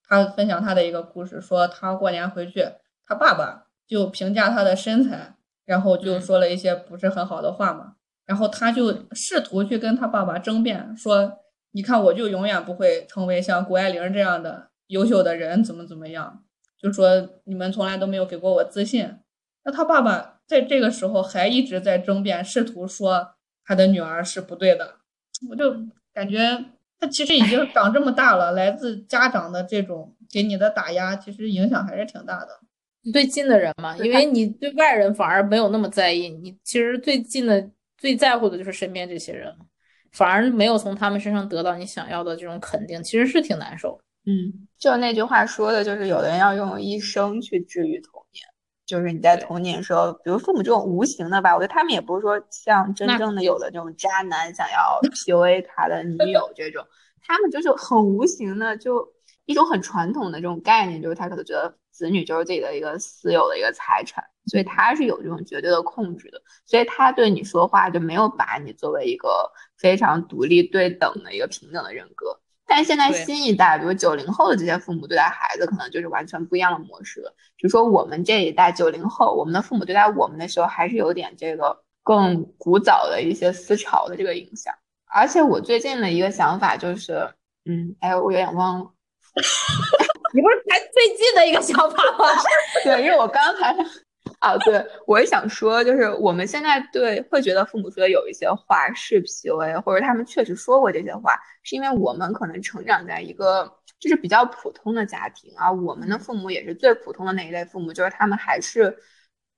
[0.08, 2.66] 他分享他的一个故事，说他过年回去，
[3.06, 5.36] 他爸爸就评价他的身材。
[5.64, 7.94] 然后就说了一些不是很好的话嘛，
[8.26, 11.32] 然后他就试图去跟他爸爸争辩，说
[11.72, 16.44] ：“你看，我就永远不会成为像谷爱凌这样的优秀的人，怎么怎么样？
[16.78, 19.18] 就说你们从来都没有给过我自信。”
[19.64, 24.96] 那他爸爸在这个时候还一直在争辩，试图说他的女儿是不对的。
[25.50, 25.76] 我就
[26.14, 26.66] 感觉
[27.00, 32.60] 他其实已经长这么大了，来自家长的这种给你的打压，其实影响还是挺大的。
[33.14, 39.56] 最近的人嘛，因为你对外人反而没有那么在意，你其实最近的最在乎的就是身边这些人，
[40.12, 44.00] 反而没有从他们身上得到你想要的这种肯定，其实是挺难受。
[44.26, 48.44] 嗯，就那句话说的，就是有的人要用一生去治愈童年，
[48.86, 56.86] 就是你在童年时候，比如父母这种无形的吧，我觉得他们也不是说像真正的有的这种渣男想要 PUA 他的女友这种，
[57.26, 59.08] 他们就是很无形的，就
[59.46, 61.76] 一种很传统的这种概念，就是他可能觉得。
[61.94, 72.40] 子女就是自己的一个私有的一个财产，所以他是有这种绝对的控制的，所以他对你说话就没有把你作为一个非常独立对等的一个平等的人格。
[72.66, 77.36] 但现在新一代，比如九零后的这些父母对待孩子，可能就是完全不一样的模式了。
[77.58, 84.74] 比如说我们这一代九零后，我们的父母对待我们的时候，还是有点这个更古早的一些思潮的这个影响。
[85.06, 87.30] 而且我最近的一个想法就是，
[87.66, 88.92] 嗯，哎，我有点忘了。
[90.34, 92.26] 你不是才最近的一个想法吗？
[92.84, 93.76] 对，因为我刚才
[94.40, 108.98] 啊，对我也想说，就是我们现在对会觉得父母说的有一些话是 PUA，或者他们确实说过这些话，是因为我们可能成长在一个就是比较普通的家庭啊，我们的父母也是最普通的那一类父母，就是他们还是。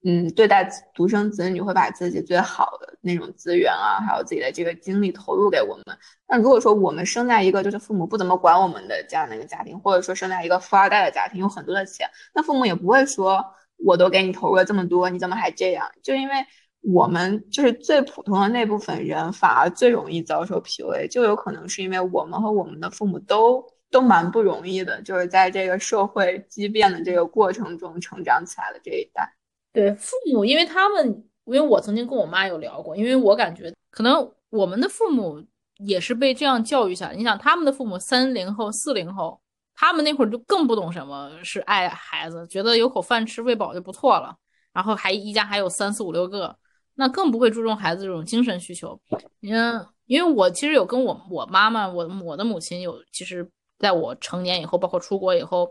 [0.06, 5.98] 嗯，对待独生子女会把自己最好的那种资源啊，还有自己的这个精力投入给我们。
[6.28, 13.46] 那如果说我们生在一个就是父母不怎么管我们的这样的一个家庭，或者说生在一个富二代的家庭，有很多的钱，那父母也不会说
[13.78, 15.90] 我都给你投入了这么多，你怎么还这样？
[16.04, 16.36] 就因为
[16.82, 29.34] 我们就是最普通的那部分人，反而最容易遭受 PUA，就有可能是因为我们和我们的父母都都蛮不容易的，就是在这个社会畸变的这个过程中成长起来的这一代。
[29.74, 31.06] 对父母，因为他们，
[31.46, 35.44] 因为我曾经跟我妈有聊过，因为我感觉可能我们的父母
[35.80, 37.16] 也是被这样教育下来。
[37.16, 39.42] 你想，他们的父母三零后、四零后，
[39.74, 44.36] 他们那会儿就更不懂什么是爱孩子，觉得有口饭吃、喂饱就不错了。
[44.72, 46.56] 然后还一家还有三四五六个，
[46.94, 49.02] 那更不会注重孩子这种精神需求。
[49.42, 55.68] 嗯，因为我其实有跟我我妈妈，我我的母亲有，其实在我成年以后，包括出国以后。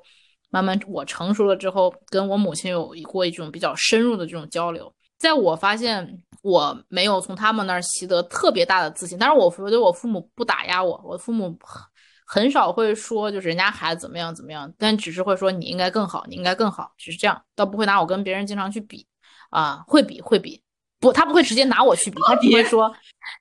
[0.53, 4.95] 慢慢，我成熟了之后，跟我母亲有过一种比较深入的这种交流。
[5.19, 11.83] 在我发现我没有从他们那儿习得特别大的自信，但是我觉得我父母不打压我，我父母很
[12.27, 19.07] 很少会说就是人家孩子怎么样怎么样，但只是会说你应该更好，你应该更好，只是这样，倒不会拿我跟别人经常去比
[19.49, 20.62] 啊，会比会比，
[21.01, 22.95] 不，他不会直接拿我去比，他只会说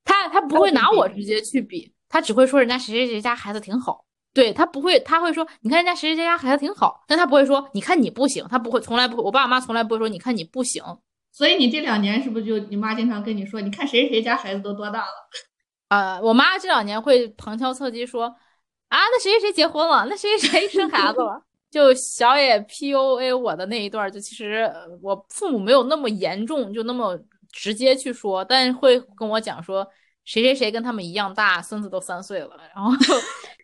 [0.05, 4.05] 他他不会拿我直接去比，他只会说人家谁谁谁家孩子挺好。
[4.33, 10.81] 对他不会，他会说，你看人家谁谁谁家孩子挺好，但他不会说，你看你不行，他不会，从来不会，我爸我妈从来不会说，你看你不行。
[11.33, 15.11] 所以你这两年是不是就你妈经常跟你说，你看谁谁家孩子都多大了？
[15.89, 18.23] 呃，我妈这两年会旁敲侧击说，
[18.87, 27.19] 啊，那谁谁谁结婚了，那谁谁谁生孩子了， 就小野 PUA 我的那一段，就其实我父母没有那么严重，就那么
[27.51, 29.85] 直接去说，但会跟我讲说，
[30.23, 32.91] 谁谁谁跟他们一样大，孙子都三岁了，然后。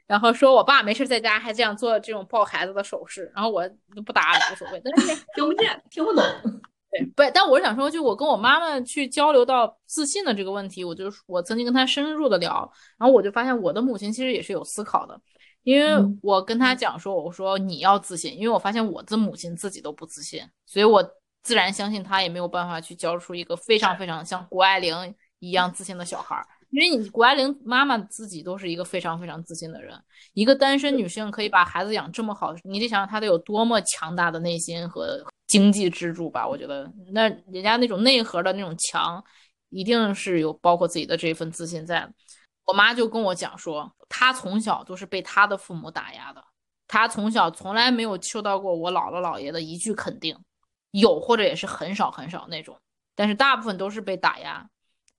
[0.08, 4.82] 然后说我爸没事在家还这样做这种抱孩子的手势，然后我就不搭理，无所谓。
[4.84, 6.24] 但是 听不见，听不懂。
[6.90, 15.20] 对，不，但我是想说，就我跟我妈妈去交流到自信的这个问题，我就我曾经跟她深入的聊，然后我就发现我的母亲其实也是有思考的，
[15.64, 21.04] 因为我跟她讲说，我说你要自信，因为我发现我的母亲自己都不自信，所以我
[21.44, 26.48] 自然相信她也没有办法去教出一个非常非常像谷爱凌一样自信的小孩儿。
[26.70, 29.98] 因为你谷爱凌妈妈自己都是一个非常非常自信的人，
[30.34, 36.46] 一个单身女性可以把孩子养这么好，你得想想她得有多么强大的内心和经济支柱吧？
[36.46, 39.24] 我觉得那人家那种内核的那种强，
[39.70, 42.08] 一定是有包括自己的这份自信在。
[42.66, 46.44] 我妈就跟我讲说，她从小都是被她的父母打压的，
[46.86, 50.38] 她从小从来没有受到过我姥姥姥爷的一句肯定，
[50.92, 52.78] 有或者也是很少很少那种，
[53.16, 54.70] 但是大部分都是被打压。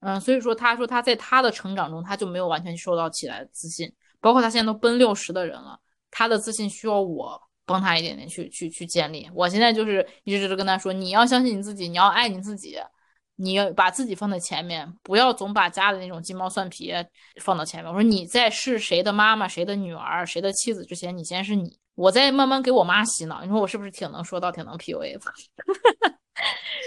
[0.00, 5.78] 嗯，所以说他说他在他的成长中，他就没有完全受到起来自信，包括他现在都奔六十的人了，
[6.10, 9.28] 他的自信需要我帮他一点点去去去建立。
[9.34, 12.78] 我现在就是一直直跟他说，你要相信你自己，你要爱你自己，
[13.36, 16.94] 你要把自己放在前面，不要总把家的那种鸡毛蒜皮
[17.40, 17.92] 放到前面。
[17.92, 21.78] 我说你在是谁的妈妈、谁的女儿、谁的妻子之前，你先是你。
[21.96, 25.20] 我在慢慢给我妈洗脑，你说我是不是挺能说到，挺能 PUA 的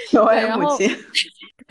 [0.10, 0.90] ？PUA 母亲。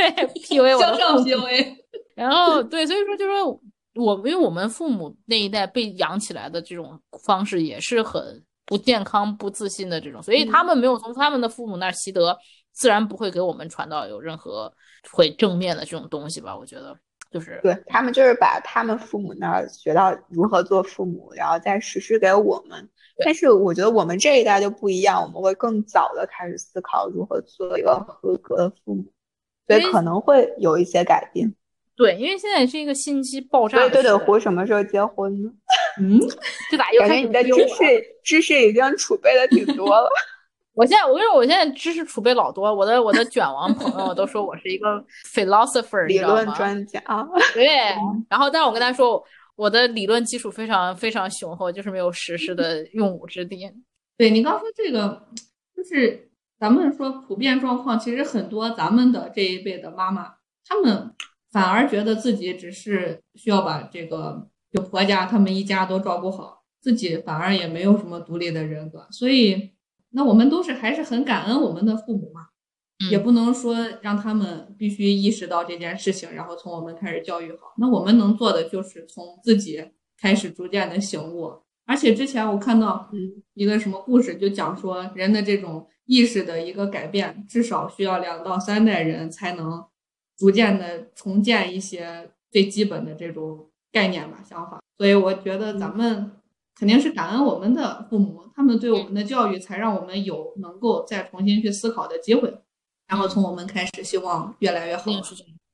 [0.01, 1.77] 对 PUA 我向上 PUA，
[2.15, 3.61] 然后对，所以说就是说
[3.95, 12.37] 我，因为我们父母那一代被养起来的这种方式也是很不健康、不自信的这种，所以他们没有从他们的父母那儿习得，
[12.73, 14.73] 自然不会给我们传到有任何
[15.13, 16.57] 会正面的这种东西吧？
[16.57, 16.97] 我觉得
[17.31, 22.89] 就是对他们就是把他们父母那儿学到如何做父母，然后再实施给我们。
[23.23, 29.05] 但是我觉得我们这一代就不一样，我们会更早的开始思考如何做一个合格的父母。
[29.79, 31.55] 所以可能会有一些改变，
[31.97, 33.79] 对，因为现在是一个信息爆炸。
[33.79, 35.51] 对对对，胡什么时候结婚呢？
[36.01, 36.19] 嗯，
[36.71, 40.09] 这咋又感觉你的知识 知识已经储备的挺多了。
[40.73, 47.03] 我现在我跟你说，我现在知识储备老多，我的我的卷王朋友都说我是一个 philosopher 理论专家。
[47.53, 47.67] 对，
[48.31, 49.23] 然后但是我跟他说，
[49.57, 53.71] 我的理论基础非常非常雄厚，就是没有实施的用武之地。
[54.17, 55.23] 对你刚说这个，
[55.77, 56.30] 就是。
[56.61, 61.11] 咱们说普遍状况，其实很多咱们的这一辈的妈妈，她们
[61.51, 69.09] 反而觉得自己只是需要把这个就婆家他们一家都照顾好，自己反而也没有什么独立的人格。
[69.11, 69.71] 所以，
[70.11, 72.49] 那我们都是还是很感恩我们的父母嘛，
[73.11, 77.73] 也不能说让他们必须意识到这件事情，然后从我们开始教育好。
[77.79, 81.63] 那我们能做的就是从自己开始逐渐的醒悟。
[81.91, 83.11] 而且之前我看到
[83.55, 85.87] 一个什么故事，就讲说人的这种。
[86.07, 89.85] 意识的一个改变，至少需要两到三代人才能
[90.37, 94.81] 逐渐的重建一些最基本的这种概念吧、想法。
[94.99, 96.33] 所以我觉得咱们
[96.75, 102.53] 肯定是感恩我们的父母，他们对我们的教育，才让我们有能够再重新去思考的机会。
[103.07, 105.05] 然后从我们开始，希望越来越好。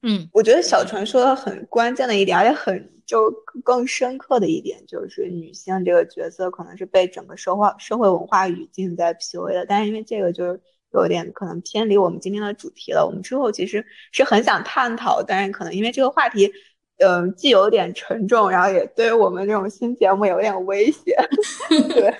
[0.02, 3.30] 嗯，我觉得小纯说的很关键的一点，而且很就
[3.64, 9.64] 更深刻的一点，就是女性这个角色可能是被整个社会社会文化语境在 PUA 的。
[9.64, 10.60] 但是因为这个就是
[10.92, 13.06] 有点可能偏离我们今天的主题了。
[13.06, 16.50] 我们之后其实是很想探讨，但是可能因为这个话题，
[16.98, 21.16] 嗯，既有点沉重，然后也对我们这种新节目有点威胁。
[21.94, 22.12] 对，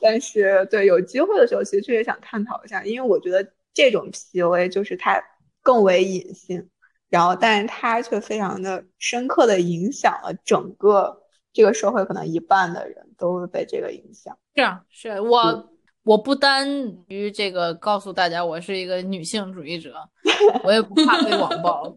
[0.00, 5.22] 但是对有机会的时候，其实确实想探讨一下，因为我觉得这种 PUA 就是它
[5.62, 6.66] 更为隐性。
[7.10, 11.20] 然后，但是它却非常的深刻的影响了整个
[11.52, 14.34] 这个社会，可能一半的人都会被这个影响。
[14.54, 15.70] 是啊，是我，
[16.04, 16.68] 我不单
[17.08, 19.94] 于这个告诉大家，我是一个女性主义者，
[20.62, 21.92] 我也不怕被网暴。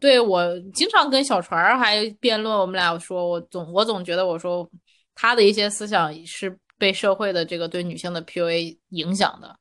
[0.00, 0.44] 对我
[0.74, 4.68] 经常跟小船还辩论，我们俩说，我总我总觉得我说
[5.14, 9.56] 他的一些思想是被社会的这个对女性的 PUA 影响的。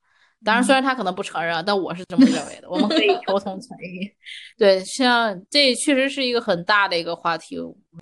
[0.46, 2.70] 当然，虽然他可能不承认，但我是这么认为的。
[2.70, 4.08] 我们可以求同存异。
[4.58, 7.58] 对，像这确实是一个很大的一个话题，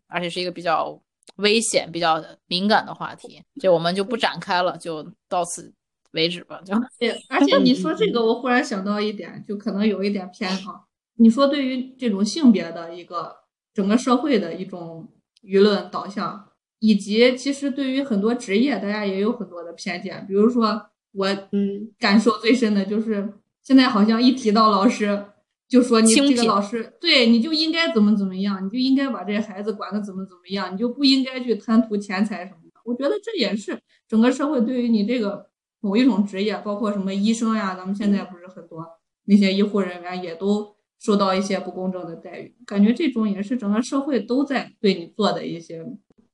[0.08, 1.02] 而且是一个比较
[1.38, 5.74] 危险、比较敏感的话题，这我们就不展开了，就到此
[6.12, 6.62] 为止吧。
[6.66, 10.82] 就对，而且你说这个，我忽然想到一点，就可能有一点偏啊。
[11.18, 13.34] 你说对于这种性别的一个
[13.74, 15.10] 整个社会的一种
[15.42, 20.26] 舆论导向，以及其实对于很多职业，大家也有很多的偏见。
[20.28, 25.26] 比如说我嗯感受最深的就是现在好像一提到老师。
[25.68, 32.80] 就说你这个老师，对，你就应该怎么怎么样，你就应该把这些孩子管的怎么怎么样，你就不应该去贪图钱财什么的。
[32.86, 35.50] 我觉得这也是整个社会对于你这个
[35.80, 38.86] 某一种职业，包括什么医生呀，咱们现在不是很多
[39.26, 45.84] 那些医护人员也都受到一些不公正的待遇，感觉这种也是整个社会都在对你做的一些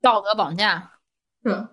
[0.02, 0.92] 道德绑架。
[1.42, 1.68] 是。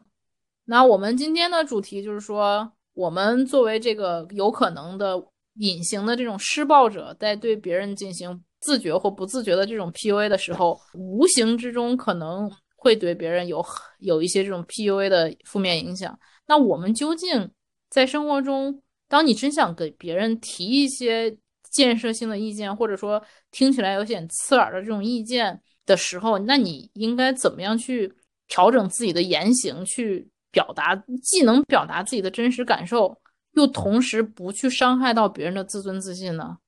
[0.67, 5.23] 那我们今天的主题就是说，我们作为这个有可能的。
[5.61, 13.61] 隐形的这种施暴者在对别人进行自觉或不自觉的这种 PUA 的时候，无形之中可能会对别人有
[13.99, 16.17] 有一些这种 PUA 的负面影响。
[16.47, 17.51] 那我们究竟
[17.91, 21.37] 在生活中，当你真想给别人提一些
[21.73, 23.21] 建设性的意见，或者说
[23.51, 28.15] 听起来有点刺耳的这种意见的时候，那你应该怎么样去
[28.47, 33.21] 调整自己的言行，去表达，既能表达自己的真实感受？
[33.53, 36.59] 又同时不去伤害到别人的自尊自信呢？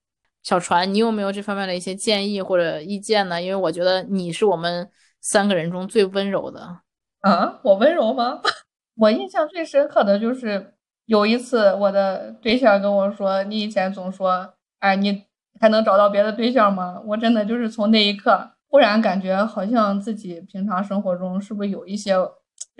[0.42, 3.40] 小船，你有没有这方面的一些建议或者意见呢？
[3.40, 6.80] 因为我觉得你是我们三个人中最温柔的。
[7.20, 8.40] 啊，我温柔吗？
[8.96, 10.74] 我印象最深刻的就是
[11.04, 15.24] 有一次，我的对象跟我说：“你以前总说，哎，你
[15.60, 22.14] 还能找到别的对象吗？”我真的就是从那一刻，忽然感觉好像自己平常生活中是不是有一些。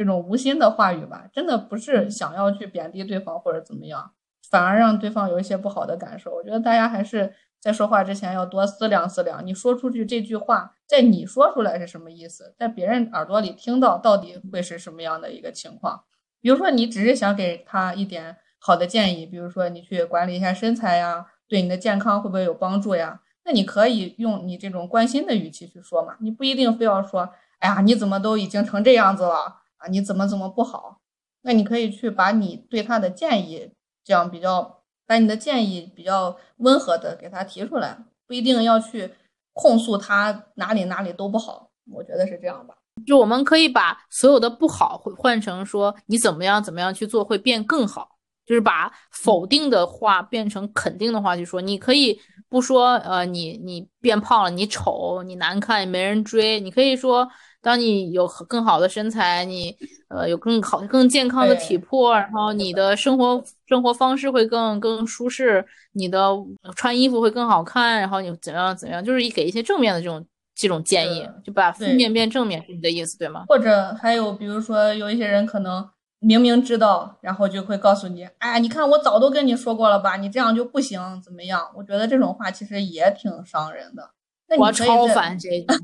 [0.01, 4.13] 这种无心的话语吧，真的不是想要去贬低对方或者怎么样，
[4.49, 6.35] 反而让对方有一些不好的感受。
[6.37, 16.05] 我觉得大家还是在说话之前要多思量思量，你说出去这句话，在你说出来是什么意思，在别人耳朵里听到到底会是什么样的一个情况？
[16.41, 23.21] 比如说，你只是想给他一点好的建议，比如说你去管理一下身材呀，对你的健康会不会有帮助呀？
[23.45, 27.29] 那你可以用你这种关心的语气去说嘛，你不一定非要说，
[27.59, 29.60] 哎呀，你怎么都已经成这样子了。
[29.81, 31.01] 啊，你怎么怎么不好？
[31.43, 33.72] 那你可以去把你对他的建议，
[34.05, 39.14] 这样比较把你的建议比较温和的给他提出来，不一定要去
[39.55, 41.70] 控诉他哪里哪里都不好。
[41.91, 42.74] 我觉得是这样吧。
[43.07, 51.62] 就我们可以把所有的不好换成说你怎么样怎么样去做会变更好，就是把否定的话变成肯定的话去说。
[51.62, 52.20] 你可以
[52.51, 56.61] 不说呃你你变胖了，你丑，你难看，没人追。
[56.61, 57.26] 你可以说。
[57.63, 59.77] 当你有更好的身材，你
[60.09, 66.35] 呃有更好、更健康的体魄，然后你的生活生活方式会更更舒适，你的
[66.75, 73.45] 穿衣服会更好看，然后你怎样怎样，就是给一些正面的这种这种建议，就把负面变正面，是你的意思对吗？
[73.49, 75.89] 或者还有比如说有一些人可能
[76.19, 81.71] 明明知道，然后就会告诉你，哎，你看我早都跟你说过了吧，你这样就不行，怎么样？
[81.77, 84.11] 我觉得这种话其实也挺伤人的。
[84.59, 85.75] 我超烦这个。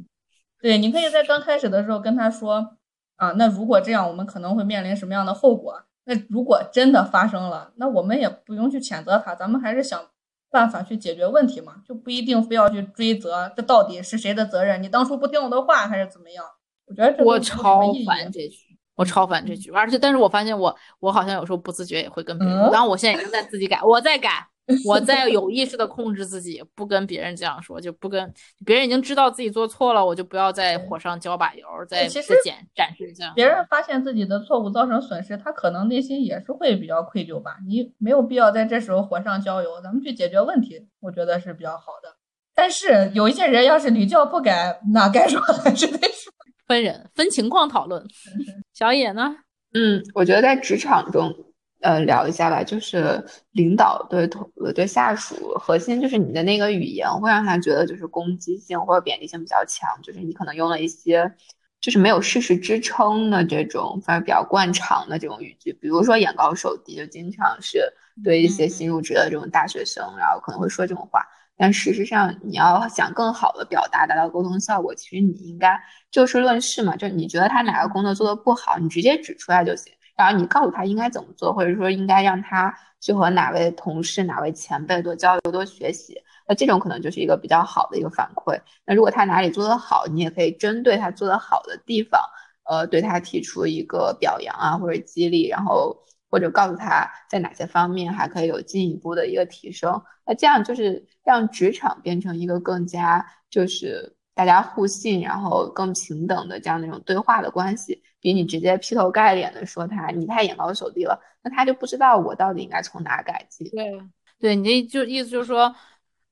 [0.67, 2.77] 对，你可以在刚开始的时候跟他说，
[3.15, 5.81] 啊，那如果这样，我们可能会面临什么样的后果？
[6.07, 10.09] 那如果真的发生了，那我们也不用去谴责他，咱们还是想
[10.51, 14.83] 办法去解决问题嘛，就不一定非要去追责，这到底是谁的责任？
[14.83, 16.45] 你当初不听我的话，还是怎么样？
[16.89, 24.49] 我觉得这我超烦这句，我超烦这句，而且但是我发现我我好像有时候不自觉也会跟别人，当然我现在已经在自己改，我在改。
[24.85, 33.33] 我在有意识的控制自己，不跟别人这样说，就不跟别人已经知道自己做错了，我就不要再火上浇把油，再再展展示一下。
[33.37, 37.59] 别人发现自己的错误造成损失，他可能内心也是会比较愧疚吧。
[37.67, 42.17] 你没有必要在这时候火上浇油，咱们去解决问题，我觉得是比较好的。
[42.55, 46.33] 但是有一些人要是屡教不改，那该说还是得说。
[46.67, 48.05] 分人分情况讨论。
[48.75, 49.37] 小野呢？
[49.75, 51.33] 嗯，我觉得在职场中。
[51.81, 61.35] 呃，聊一下吧，就是领导对同对下属，核心就是你的那个语言会让他觉得就是攻击性或者贬低性比较强，就是你可能用了一些
[61.81, 67.93] 就是没有事实支撑的这种反而比较惯常的这种语句，比如说眼高手低，就经常是
[68.25, 71.21] 对一些新入职的这种大学生，然后可能会说这种话。
[71.59, 75.79] 但事实上，你要想更好的表达，达到沟通效果，其实你应该
[76.11, 79.93] 就事论事嘛，就你觉得他哪个工作做的不好，你直接指出来就行。
[80.17, 88.59] 然后你告诉他应该怎么做，或者说应该让他去和哪位同事、哪位前辈多交流、多学习，那这种可能就是一个比较好的一个反馈。
[88.87, 92.21] 那如果他哪里做得好，你也可以针对他做得好的地方，
[92.65, 95.97] 呃，对他提出一个表扬啊，或者激励，然后
[96.31, 100.03] 或者告诉他在哪些方面还可以有进一步的一个提升。
[100.25, 113.67] 那这样就是让职场变成一个更加就是大家互信，然后更平等的这样的一种对话的关系，比你直接劈头盖脸的说他你太眼高手低了，那他就不知道我到底应该从哪改进。
[113.71, 113.99] 对，
[114.39, 115.75] 对你这就意思就是说，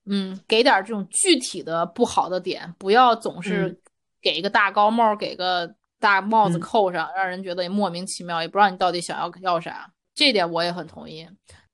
[0.04, 3.80] 嗯，给点这种具体的不好的点，不要总是
[4.20, 9.90] 给一个大高帽，给个大帽子扣上，让人觉得莫名其妙，也不知道你到底想要要啥。
[10.14, 11.26] 这点我也很同意。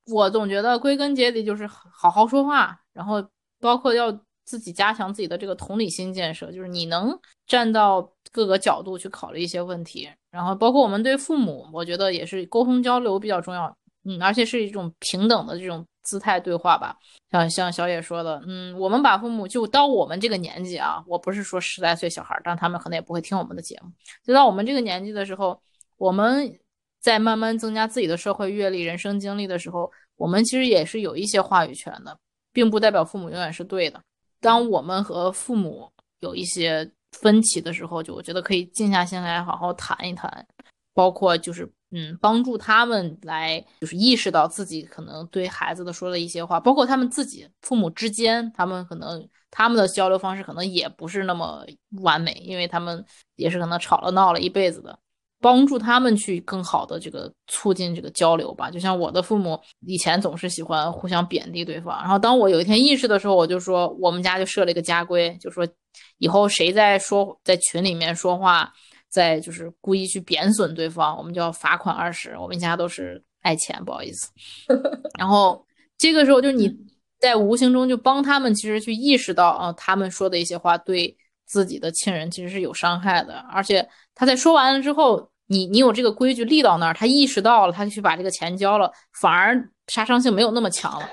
[0.06, 3.28] 我总觉得归根结底就是好好说话，然后
[3.60, 4.10] 包括要
[4.50, 13.72] 自己加强自己的这个同理心建设，就是你能站到各个角度去考虑一些问题，然后包括我们对父母，我觉得也是沟通交流比较重要，
[14.04, 16.96] 嗯，而且是一种平等的这种姿态对话吧。
[17.30, 23.90] 像像小野说的，嗯，我们把父母就到我们这个年纪啊，我不是说十来岁小孩，但他们可能也不会听我们的节目，
[24.24, 25.62] 就到我们这个年纪的时候，
[25.96, 26.58] 我们。
[27.00, 32.14] 在慢慢增加自己的社会阅历、人生经历的时候，我们其实也是有一些话语权的，
[32.52, 33.98] 并不代表父母永远是对的。
[34.40, 40.46] 当我们和父母有一些分歧的时候，就我觉得可以静下心来好好谈一谈，
[40.94, 51.66] 包括就是嗯，帮助他们来就是意识到自己可能对孩子的说的一些话，包括他们自己父母之间，他们可能他们的交流方式可能也不是那么
[52.02, 53.04] 完美，因为他们
[53.36, 54.96] 也是可能吵了闹了一辈子的。
[55.40, 65.66] 帮助他们去更好的这个促进这个交流吧，就像我的父母以前总是喜欢互相贬低对方，然后当我有一天意识的时候，我就说我们家就设了一个家规，就说
[66.18, 68.70] 以后谁在说在群里面说话，
[69.08, 72.36] 在就是故意去贬损对方，我们就要罚款二十。
[72.38, 74.30] 我们家都是爱钱，不好意思。
[75.18, 75.64] 然后
[75.96, 76.70] 这个时候就是你
[77.18, 81.16] 在无形中就帮他们其实去意识到啊，他们说的一些话对
[81.50, 85.28] 自己的亲人其实是有伤害的，而且他在说完了之后。
[85.52, 88.88] 你你有这个规矩立到那儿，他意识到了，他就去把这个钱交了，
[89.20, 91.04] 反而杀伤性没有那么强了。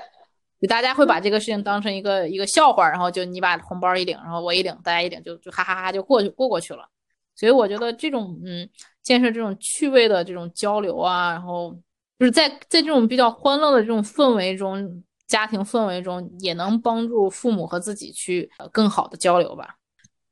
[0.62, 6.88] 就大家会把这个事情当成一个一个笑话，然后就你把红包一领，然后我一领，大家一领，就就哈哈哈就过去过过去了。
[7.34, 8.70] 所以我觉得这种嗯，
[9.02, 11.76] 建设这种趣味的这种交流啊，然后
[12.16, 19.74] 就是在在这种比较欢乐的这种氛围中，家庭氛围中，也能帮助父母和自己去更好的交流吧。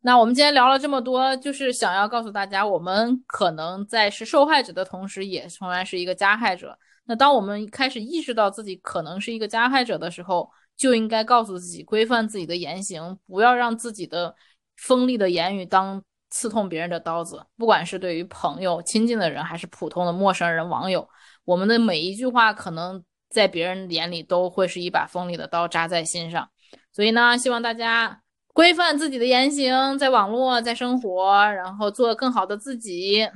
[0.06, 6.78] 那我们今天聊了这么多，就是想要告诉大家，我们可能在是受害者的同时，也同样是一个加害者。
[7.06, 14.32] 那当我们开始意识到自己可能是一个加害者的时候，就应该告诉自己，规范自己的言行，不要让自己的
[14.76, 16.00] 锋利的言语当
[16.30, 17.44] 刺痛别人的刀子。
[17.56, 21.08] 不管是对于朋友、亲近的人，还是普通的陌生人、网友，
[21.44, 26.48] 我们的每一句话，可能在别人眼里都会是一把锋利的刀，扎在心上。
[26.92, 28.22] 所以呢，希望大家。
[28.56, 33.28] 规范自己的言行，在网络，在生活，然后做更好的自己。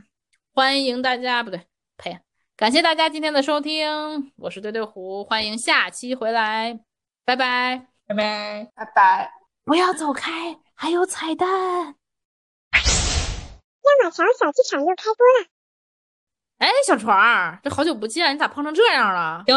[0.55, 1.67] 欢迎大家，不对，
[1.99, 2.19] 呸！
[2.57, 6.81] 感谢大家今天的收听，我是对对胡，欢迎下期回来，
[7.27, 9.31] 拜拜，拜拜，拜拜，
[9.67, 11.49] 不要走开，还有彩蛋。
[11.51, 11.95] 亮
[14.03, 15.47] 马桥小剧场又开播了。
[16.61, 19.45] 哎，小床，这好久不见，你咋胖成这样了？
[19.47, 19.55] 行，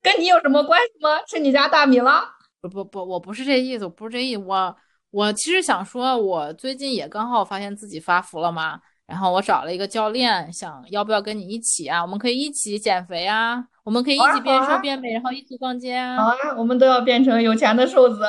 [0.00, 1.22] 跟你有什么关系吗？
[1.26, 2.35] 吃你家大米了？
[2.68, 4.42] 不不不，我不是这意思，我不是这意思。
[4.42, 4.76] 我
[5.10, 12.02] 我其实想说，我最近也刚好发现自己发福了嘛，然后我找了一个教练，想要不要跟你一起啊？
[12.02, 16.16] 我们可以一起减肥啊，我们可以一起变瘦变美，然后一起逛街啊。
[16.16, 18.22] 好啊，我们都要变成有钱的瘦子。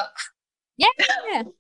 [0.78, 0.88] 耶！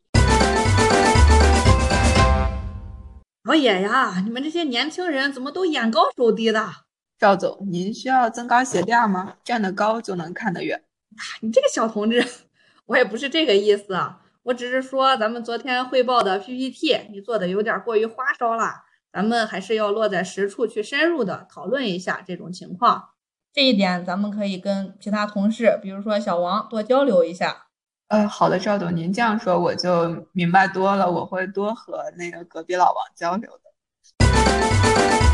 [3.43, 6.69] 老野呀，你们这些年轻人怎么都眼高手低的？
[7.17, 9.35] 赵总，您需要增高鞋垫吗？
[9.43, 10.83] 站得高就能看得远。
[11.41, 12.46] 你这个小同志。
[12.87, 23.09] 我也不是这个意思啊，我只是说咱们昨天汇报的 PPT 你做的有点过于花哨了，咱们还是要落在实处去深入的讨论一下这种情况。
[23.51, 27.65] 这一点咱们可以跟其他同事，比如说小王多交流一下。
[28.07, 35.26] 呃，好的，赵总，您这样说我就明白多了，我会多和那个隔壁老王交流的。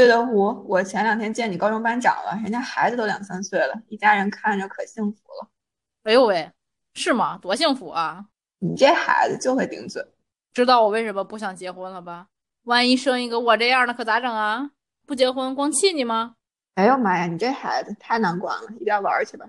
[0.00, 5.50] 对的，胡，我前两天见你高中班长了，人家孩子都两三岁了，一家人看着可幸福了。
[6.04, 6.50] 哎呦喂，
[6.94, 7.36] 是吗？
[7.36, 8.24] 多幸福啊！
[8.60, 10.02] 你这孩子就会顶嘴，
[10.54, 12.28] 知道我为什么不想结婚了吧？
[12.62, 14.70] 万一生一个我这样的可咋整啊？
[15.06, 16.36] 不结婚光气你吗？
[16.76, 19.44] 哎呦妈呀，你这孩子太难管了，一边玩去吧。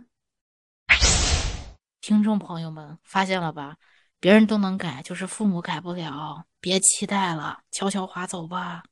[2.01, 3.77] 听众朋友们，发现了吧？
[4.19, 8.83] 别人都能改，就是父母改不了，别期待了，悄悄划走吧。